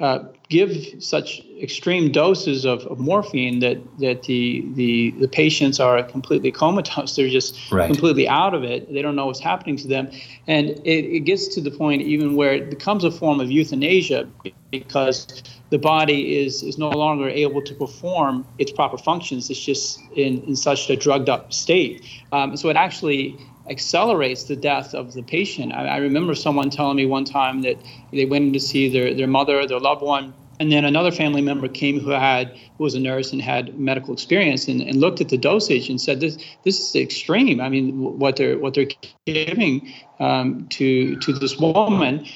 uh, 0.00 0.20
give 0.48 1.02
such 1.02 1.42
extreme 1.60 2.12
doses 2.12 2.64
of, 2.64 2.80
of, 2.86 2.98
morphine 2.98 3.60
that 3.60 3.78
that 3.98 4.24
the, 4.24 4.64
the 4.74 5.10
the 5.12 5.28
patients 5.28 5.80
are 5.80 6.02
completely 6.02 6.52
comatose. 6.52 7.16
They're 7.16 7.28
just 7.28 7.72
right. 7.72 7.86
completely 7.86 8.28
out 8.28 8.54
of 8.54 8.62
it. 8.62 8.92
They 8.92 9.02
don't 9.02 9.16
know 9.16 9.26
what's 9.26 9.40
happening 9.40 9.76
to 9.78 9.88
them, 9.88 10.10
and 10.46 10.70
it, 10.70 11.04
it 11.16 11.20
gets 11.20 11.48
to 11.54 11.60
the 11.60 11.70
point 11.70 12.02
even 12.02 12.36
where 12.36 12.52
it 12.52 12.70
becomes 12.70 13.04
a 13.04 13.10
form 13.10 13.40
of 13.40 13.50
euthanasia 13.50 14.28
because 14.70 15.42
the 15.70 15.78
body 15.78 16.38
is 16.44 16.62
is 16.62 16.78
no 16.78 16.90
longer 16.90 17.28
able 17.28 17.62
to 17.62 17.74
perform 17.74 18.46
its 18.58 18.70
proper 18.70 18.98
functions. 18.98 19.48
It's 19.50 19.64
just 19.64 20.00
in, 20.14 20.42
in 20.42 20.56
such 20.56 20.90
a 20.90 20.96
drugged 20.96 21.28
up 21.28 21.52
state. 21.52 22.04
Um, 22.32 22.56
so 22.56 22.68
it 22.68 22.76
actually 22.76 23.38
accelerates 23.70 24.44
the 24.44 24.56
death 24.56 24.94
of 24.94 25.14
the 25.14 25.22
patient. 25.22 25.72
I, 25.72 25.86
I, 25.86 25.96
remember 25.98 26.34
someone 26.34 26.70
telling 26.70 26.96
me 26.96 27.06
one 27.06 27.24
time 27.24 27.62
that 27.62 27.78
they 28.12 28.26
went 28.26 28.46
in 28.46 28.52
to 28.52 28.60
see 28.60 28.88
their, 28.88 29.14
their 29.14 29.26
mother, 29.26 29.66
their 29.66 29.80
loved 29.80 30.02
one, 30.02 30.34
and 30.60 30.70
then 30.70 30.84
another 30.84 31.10
family 31.10 31.40
member 31.40 31.68
came 31.68 31.98
who 31.98 32.10
had 32.10 32.56
who 32.78 32.84
was 32.84 32.94
a 32.94 33.00
nurse 33.00 33.32
and 33.32 33.42
had 33.42 33.78
medical 33.78 34.14
experience 34.14 34.68
and, 34.68 34.80
and 34.80 34.96
looked 34.96 35.20
at 35.20 35.28
the 35.28 35.38
dosage 35.38 35.88
and 35.88 36.00
said 36.00 36.20
this 36.20 36.38
this 36.64 36.78
is 36.78 36.94
extreme. 36.94 37.60
I 37.60 37.68
mean 37.68 38.18
what 38.18 38.36
they're 38.36 38.58
what 38.58 38.74
they're 38.74 38.88
giving 39.26 39.92
um, 40.20 40.66
to 40.68 41.16
to 41.16 41.32
this 41.32 41.56
woman. 41.58 42.26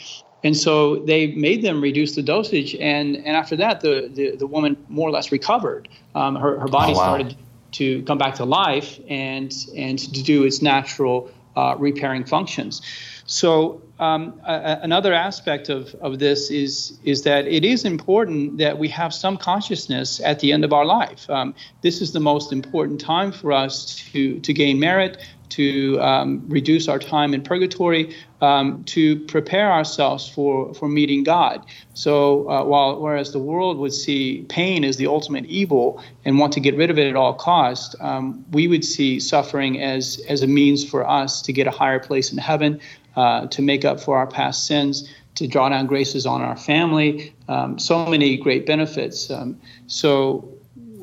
And 0.44 0.56
so 0.56 0.96
they 0.96 1.28
made 1.28 1.62
them 1.62 1.80
reduce 1.80 2.14
the 2.14 2.22
dosage, 2.22 2.76
and, 2.76 3.16
and 3.16 3.36
after 3.36 3.56
that, 3.56 3.80
the, 3.80 4.08
the, 4.14 4.36
the 4.36 4.46
woman 4.46 4.76
more 4.88 5.08
or 5.08 5.10
less 5.10 5.32
recovered. 5.32 5.88
Um, 6.14 6.36
her, 6.36 6.60
her 6.60 6.68
body 6.68 6.92
oh, 6.92 6.96
wow. 6.96 7.02
started 7.02 7.36
to 7.72 8.02
come 8.02 8.18
back 8.18 8.36
to 8.36 8.44
life 8.44 8.98
and 9.08 9.52
and 9.76 9.98
to 9.98 10.22
do 10.22 10.44
its 10.44 10.62
natural 10.62 11.30
uh, 11.56 11.74
repairing 11.78 12.24
functions. 12.24 12.82
So 13.28 13.82
um, 13.98 14.40
a, 14.46 14.78
another 14.82 15.12
aspect 15.12 15.68
of, 15.68 15.94
of 15.96 16.18
this 16.18 16.50
is 16.50 16.98
is 17.04 17.22
that 17.22 17.46
it 17.46 17.62
is 17.62 17.84
important 17.84 18.56
that 18.56 18.78
we 18.78 18.88
have 18.88 19.12
some 19.12 19.36
consciousness 19.36 20.18
at 20.24 20.40
the 20.40 20.50
end 20.50 20.64
of 20.64 20.72
our 20.72 20.86
life. 20.86 21.28
Um, 21.28 21.54
this 21.82 22.00
is 22.00 22.12
the 22.12 22.20
most 22.20 22.52
important 22.52 23.00
time 23.00 23.30
for 23.30 23.52
us 23.52 23.96
to 24.12 24.40
to 24.40 24.52
gain 24.54 24.80
merit, 24.80 25.18
to 25.50 26.00
um, 26.00 26.42
reduce 26.48 26.88
our 26.88 26.98
time 26.98 27.34
in 27.34 27.42
purgatory, 27.42 28.14
um, 28.40 28.84
to 28.84 29.20
prepare 29.26 29.72
ourselves 29.72 30.28
for, 30.28 30.72
for 30.74 30.88
meeting 30.88 31.24
God. 31.24 31.66
So, 31.94 32.48
uh, 32.48 32.64
while 32.64 33.00
whereas 33.00 33.32
the 33.32 33.38
world 33.38 33.78
would 33.78 33.92
see 33.92 34.46
pain 34.48 34.84
as 34.84 34.96
the 34.96 35.06
ultimate 35.06 35.46
evil 35.46 36.02
and 36.24 36.38
want 36.38 36.52
to 36.54 36.60
get 36.60 36.76
rid 36.76 36.90
of 36.90 36.98
it 36.98 37.08
at 37.08 37.16
all 37.16 37.34
cost, 37.34 37.94
um, 38.00 38.44
we 38.52 38.68
would 38.68 38.84
see 38.84 39.20
suffering 39.20 39.82
as 39.82 40.24
as 40.28 40.42
a 40.42 40.46
means 40.46 40.88
for 40.88 41.06
us 41.06 41.42
to 41.42 41.52
get 41.52 41.66
a 41.66 41.70
higher 41.70 41.98
place 41.98 42.32
in 42.32 42.38
heaven, 42.38 42.80
uh, 43.18 43.46
to 43.48 43.62
make 43.62 43.84
up 43.84 43.98
for 44.00 44.16
our 44.16 44.26
past 44.26 44.66
sins, 44.66 45.08
to 45.34 45.46
draw 45.46 45.68
down 45.68 45.86
graces 45.86 46.24
on 46.24 46.40
our 46.40 46.56
family. 46.56 47.34
Um, 47.48 47.78
so 47.78 48.06
many 48.06 48.36
great 48.36 48.64
benefits. 48.64 49.30
Um, 49.30 49.60
so, 49.86 50.48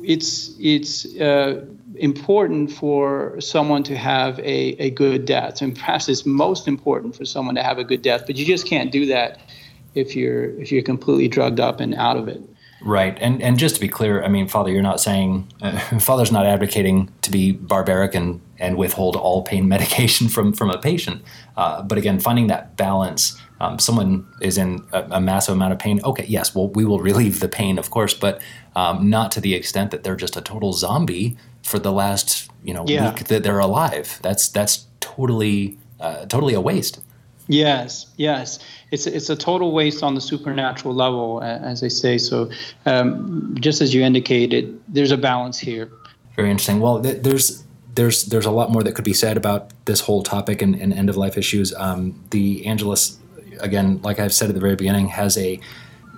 it's 0.02 0.54
it's 0.60 1.04
uh, 1.20 1.64
important 1.96 2.72
for 2.72 3.40
someone 3.40 3.82
to 3.82 3.96
have 3.96 4.38
a, 4.38 4.60
a 4.86 4.90
good 4.90 5.24
death. 5.24 5.62
And 5.62 5.74
perhaps 5.74 6.08
it's 6.08 6.24
most 6.24 6.68
important 6.68 7.16
for 7.16 7.24
someone 7.24 7.54
to 7.56 7.62
have 7.62 7.78
a 7.78 7.84
good 7.84 8.02
death, 8.02 8.24
but 8.26 8.36
you 8.36 8.46
just 8.46 8.66
can't 8.66 8.92
do 8.92 9.06
that 9.06 9.40
if 9.94 10.14
you're 10.14 10.58
if 10.60 10.70
you're 10.72 10.82
completely 10.82 11.28
drugged 11.28 11.60
up 11.60 11.80
and 11.80 11.94
out 11.94 12.16
of 12.16 12.28
it. 12.28 12.40
Right, 12.82 13.16
and 13.20 13.42
and 13.42 13.58
just 13.58 13.74
to 13.76 13.80
be 13.80 13.88
clear, 13.88 14.22
I 14.22 14.28
mean, 14.28 14.48
Father, 14.48 14.70
you're 14.70 14.82
not 14.82 15.00
saying 15.00 15.50
uh, 15.62 15.78
Father's 16.00 16.30
not 16.30 16.46
advocating 16.46 17.10
to 17.22 17.30
be 17.30 17.52
barbaric 17.52 18.14
and 18.14 18.40
and 18.58 18.76
withhold 18.76 19.16
all 19.16 19.42
pain 19.42 19.68
medication 19.76 20.28
from 20.28 20.52
from 20.52 20.70
a 20.70 20.78
patient, 20.78 21.22
uh, 21.56 21.82
but 21.82 21.98
again, 21.98 22.20
finding 22.20 22.48
that 22.48 22.76
balance. 22.76 23.40
Um, 23.58 23.78
someone 23.78 24.26
is 24.42 24.58
in 24.58 24.84
a, 24.92 25.02
a, 25.12 25.20
massive 25.20 25.54
amount 25.54 25.72
of 25.72 25.78
pain. 25.78 25.98
Okay, 26.04 26.26
yes, 26.28 26.54
well, 26.54 26.68
we 26.68 26.84
will 26.84 27.00
relieve 27.00 27.40
the 27.40 27.48
pain, 27.48 27.78
of 27.78 27.88
course, 27.88 28.12
but 28.12 28.42
um, 28.74 29.08
not 29.08 29.32
to 29.32 29.40
the 29.40 29.54
extent 29.54 29.92
that 29.92 30.04
they're 30.04 30.14
just 30.14 30.36
a 30.36 30.42
total 30.42 30.74
zombie 30.74 31.38
for 31.62 31.78
the 31.78 31.90
last 31.90 32.50
you 32.62 32.74
know 32.74 32.84
yeah. 32.86 33.10
week 33.10 33.24
that 33.28 33.42
they're 33.42 33.58
alive. 33.58 34.18
That's 34.20 34.48
that's 34.48 34.86
totally 35.00 35.78
uh, 35.98 36.26
totally 36.26 36.52
a 36.52 36.60
waste. 36.60 37.00
Yes, 37.48 38.06
yes, 38.16 38.58
it's 38.90 39.06
it's 39.06 39.30
a 39.30 39.36
total 39.36 39.72
waste 39.72 40.02
on 40.02 40.14
the 40.14 40.20
supernatural 40.20 40.94
level, 40.94 41.42
as 41.42 41.80
they 41.80 41.88
say. 41.88 42.18
So, 42.18 42.50
um, 42.86 43.54
just 43.60 43.80
as 43.80 43.94
you 43.94 44.02
indicated, 44.02 44.80
there's 44.88 45.12
a 45.12 45.16
balance 45.16 45.58
here. 45.58 45.90
Very 46.34 46.50
interesting. 46.50 46.80
Well, 46.80 47.00
th- 47.00 47.22
there's 47.22 47.64
there's 47.94 48.24
there's 48.24 48.46
a 48.46 48.50
lot 48.50 48.70
more 48.70 48.82
that 48.82 48.94
could 48.94 49.04
be 49.04 49.14
said 49.14 49.36
about 49.36 49.70
this 49.84 50.00
whole 50.00 50.22
topic 50.22 50.60
and, 50.60 50.74
and 50.74 50.92
end 50.92 51.08
of 51.08 51.16
life 51.16 51.38
issues. 51.38 51.72
Um, 51.74 52.20
the 52.30 52.66
Angelus, 52.66 53.18
again, 53.60 54.00
like 54.02 54.18
I've 54.18 54.34
said 54.34 54.48
at 54.48 54.54
the 54.54 54.60
very 54.60 54.76
beginning, 54.76 55.08
has 55.08 55.38
a 55.38 55.60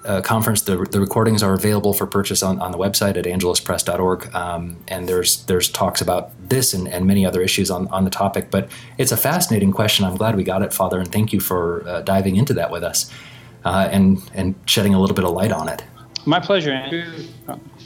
uh, 0.05 0.21
conference. 0.21 0.63
The, 0.63 0.77
the 0.77 1.01
recordings 1.01 1.43
are 1.43 1.55
available 1.55 1.93
for 1.93 2.07
purchase 2.07 2.43
on, 2.43 2.61
on 2.61 2.73
the 2.73 2.79
website 2.79 3.17
at 3.17 3.25
angeluspress.org. 3.25 4.35
Um, 4.35 4.77
and 4.89 5.09
there's 5.09 5.45
there's 5.47 5.69
talks 5.69 6.01
about 6.01 6.31
this 6.49 6.75
and, 6.75 6.89
and 6.89 7.07
many 7.07 7.25
other 7.27 7.43
issues 7.43 7.71
on, 7.71 7.89
on 7.89 8.05
the 8.05 8.11
topic. 8.11 8.51
But 8.51 8.71
it's 8.99 9.13
a 9.13 9.17
fascinating 9.17 9.73
question. 9.73 10.05
I'm 10.05 10.17
glad 10.17 10.37
we 10.37 10.45
got 10.45 10.63
it, 10.63 10.73
Father, 10.73 10.99
and 10.99 11.11
thank 11.11 11.33
you 11.33 11.41
for 11.41 11.87
uh, 11.89 12.03
diving 12.03 12.37
into 12.37 12.55
that 12.55 12.71
with 12.71 12.83
us 12.83 13.13
uh, 13.65 13.89
and 13.91 14.19
and 14.35 14.55
shedding 14.67 14.95
a 14.95 15.01
little 15.01 15.17
bit 15.17 15.25
of 15.25 15.33
light 15.33 15.53
on 15.53 15.69
it. 15.69 15.85
My 16.25 16.41
pleasure, 16.41 16.73
Andrew. 16.73 17.05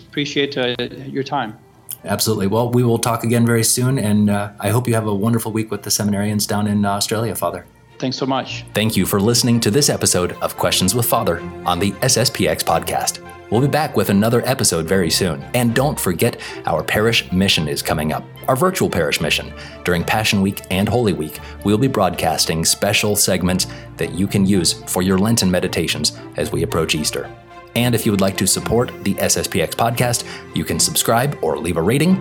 Appreciate 0.08 0.58
uh, 0.58 0.74
your 1.06 1.22
time. 1.22 1.58
Absolutely. 2.04 2.48
Well, 2.48 2.70
we 2.70 2.82
will 2.82 2.98
talk 2.98 3.22
again 3.22 3.46
very 3.46 3.62
soon, 3.62 3.98
and 3.98 4.28
uh, 4.28 4.52
I 4.58 4.70
hope 4.70 4.88
you 4.88 4.94
have 4.94 5.06
a 5.06 5.14
wonderful 5.14 5.52
week 5.52 5.70
with 5.70 5.84
the 5.84 5.90
seminarians 5.90 6.48
down 6.48 6.66
in 6.66 6.84
Australia, 6.84 7.34
Father. 7.34 7.64
Thanks 8.02 8.16
so 8.16 8.26
much. 8.26 8.64
Thank 8.74 8.96
you 8.96 9.06
for 9.06 9.20
listening 9.20 9.60
to 9.60 9.70
this 9.70 9.88
episode 9.88 10.32
of 10.42 10.56
Questions 10.56 10.92
with 10.92 11.06
Father 11.06 11.38
on 11.64 11.78
the 11.78 11.92
SSPX 11.92 12.64
podcast. 12.64 13.24
We'll 13.48 13.60
be 13.60 13.68
back 13.68 13.96
with 13.96 14.10
another 14.10 14.44
episode 14.44 14.86
very 14.86 15.08
soon. 15.08 15.40
And 15.54 15.72
don't 15.72 16.00
forget, 16.00 16.40
our 16.66 16.82
parish 16.82 17.30
mission 17.30 17.68
is 17.68 17.80
coming 17.80 18.12
up, 18.12 18.24
our 18.48 18.56
virtual 18.56 18.90
parish 18.90 19.20
mission. 19.20 19.52
During 19.84 20.02
Passion 20.02 20.42
Week 20.42 20.62
and 20.72 20.88
Holy 20.88 21.12
Week, 21.12 21.38
we'll 21.64 21.78
be 21.78 21.86
broadcasting 21.86 22.64
special 22.64 23.14
segments 23.14 23.68
that 23.98 24.12
you 24.14 24.26
can 24.26 24.44
use 24.44 24.72
for 24.72 25.02
your 25.02 25.16
Lenten 25.16 25.48
meditations 25.48 26.18
as 26.36 26.50
we 26.50 26.64
approach 26.64 26.96
Easter. 26.96 27.32
And 27.76 27.94
if 27.94 28.04
you 28.04 28.10
would 28.10 28.20
like 28.20 28.36
to 28.38 28.48
support 28.48 28.90
the 29.04 29.14
SSPX 29.14 29.76
podcast, 29.76 30.26
you 30.56 30.64
can 30.64 30.80
subscribe 30.80 31.38
or 31.40 31.56
leave 31.56 31.76
a 31.76 31.82
rating, 31.82 32.20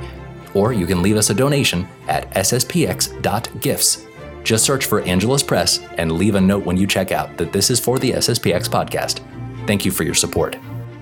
or 0.53 0.73
you 0.73 0.85
can 0.85 1.01
leave 1.01 1.17
us 1.17 1.31
a 1.31 1.33
donation 1.33 1.87
at 2.07 2.29
sspx.gifts 2.35 4.05
just 4.43 4.65
search 4.65 4.85
for 4.85 5.01
Angelus 5.01 5.43
Press 5.43 5.79
and 5.97 6.11
leave 6.11 6.35
a 6.35 6.41
note 6.41 6.65
when 6.65 6.77
you 6.77 6.87
check 6.87 7.11
out 7.11 7.37
that 7.37 7.51
this 7.51 7.69
is 7.69 7.79
for 7.79 7.99
the 7.99 8.11
SSPX 8.11 8.67
podcast. 8.67 9.19
Thank 9.67 9.85
you 9.85 9.91
for 9.91 10.03
your 10.03 10.15
support. 10.15 10.57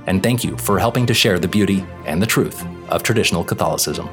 And 0.08 0.24
thank 0.24 0.44
you 0.44 0.58
for 0.58 0.80
helping 0.80 1.06
to 1.06 1.14
share 1.14 1.40
the 1.40 1.48
beauty 1.48 1.86
and 2.06 2.22
the 2.22 2.28
truth 2.28 2.66
of 2.90 3.04
traditional 3.04 3.44
Catholicism. 3.44 4.10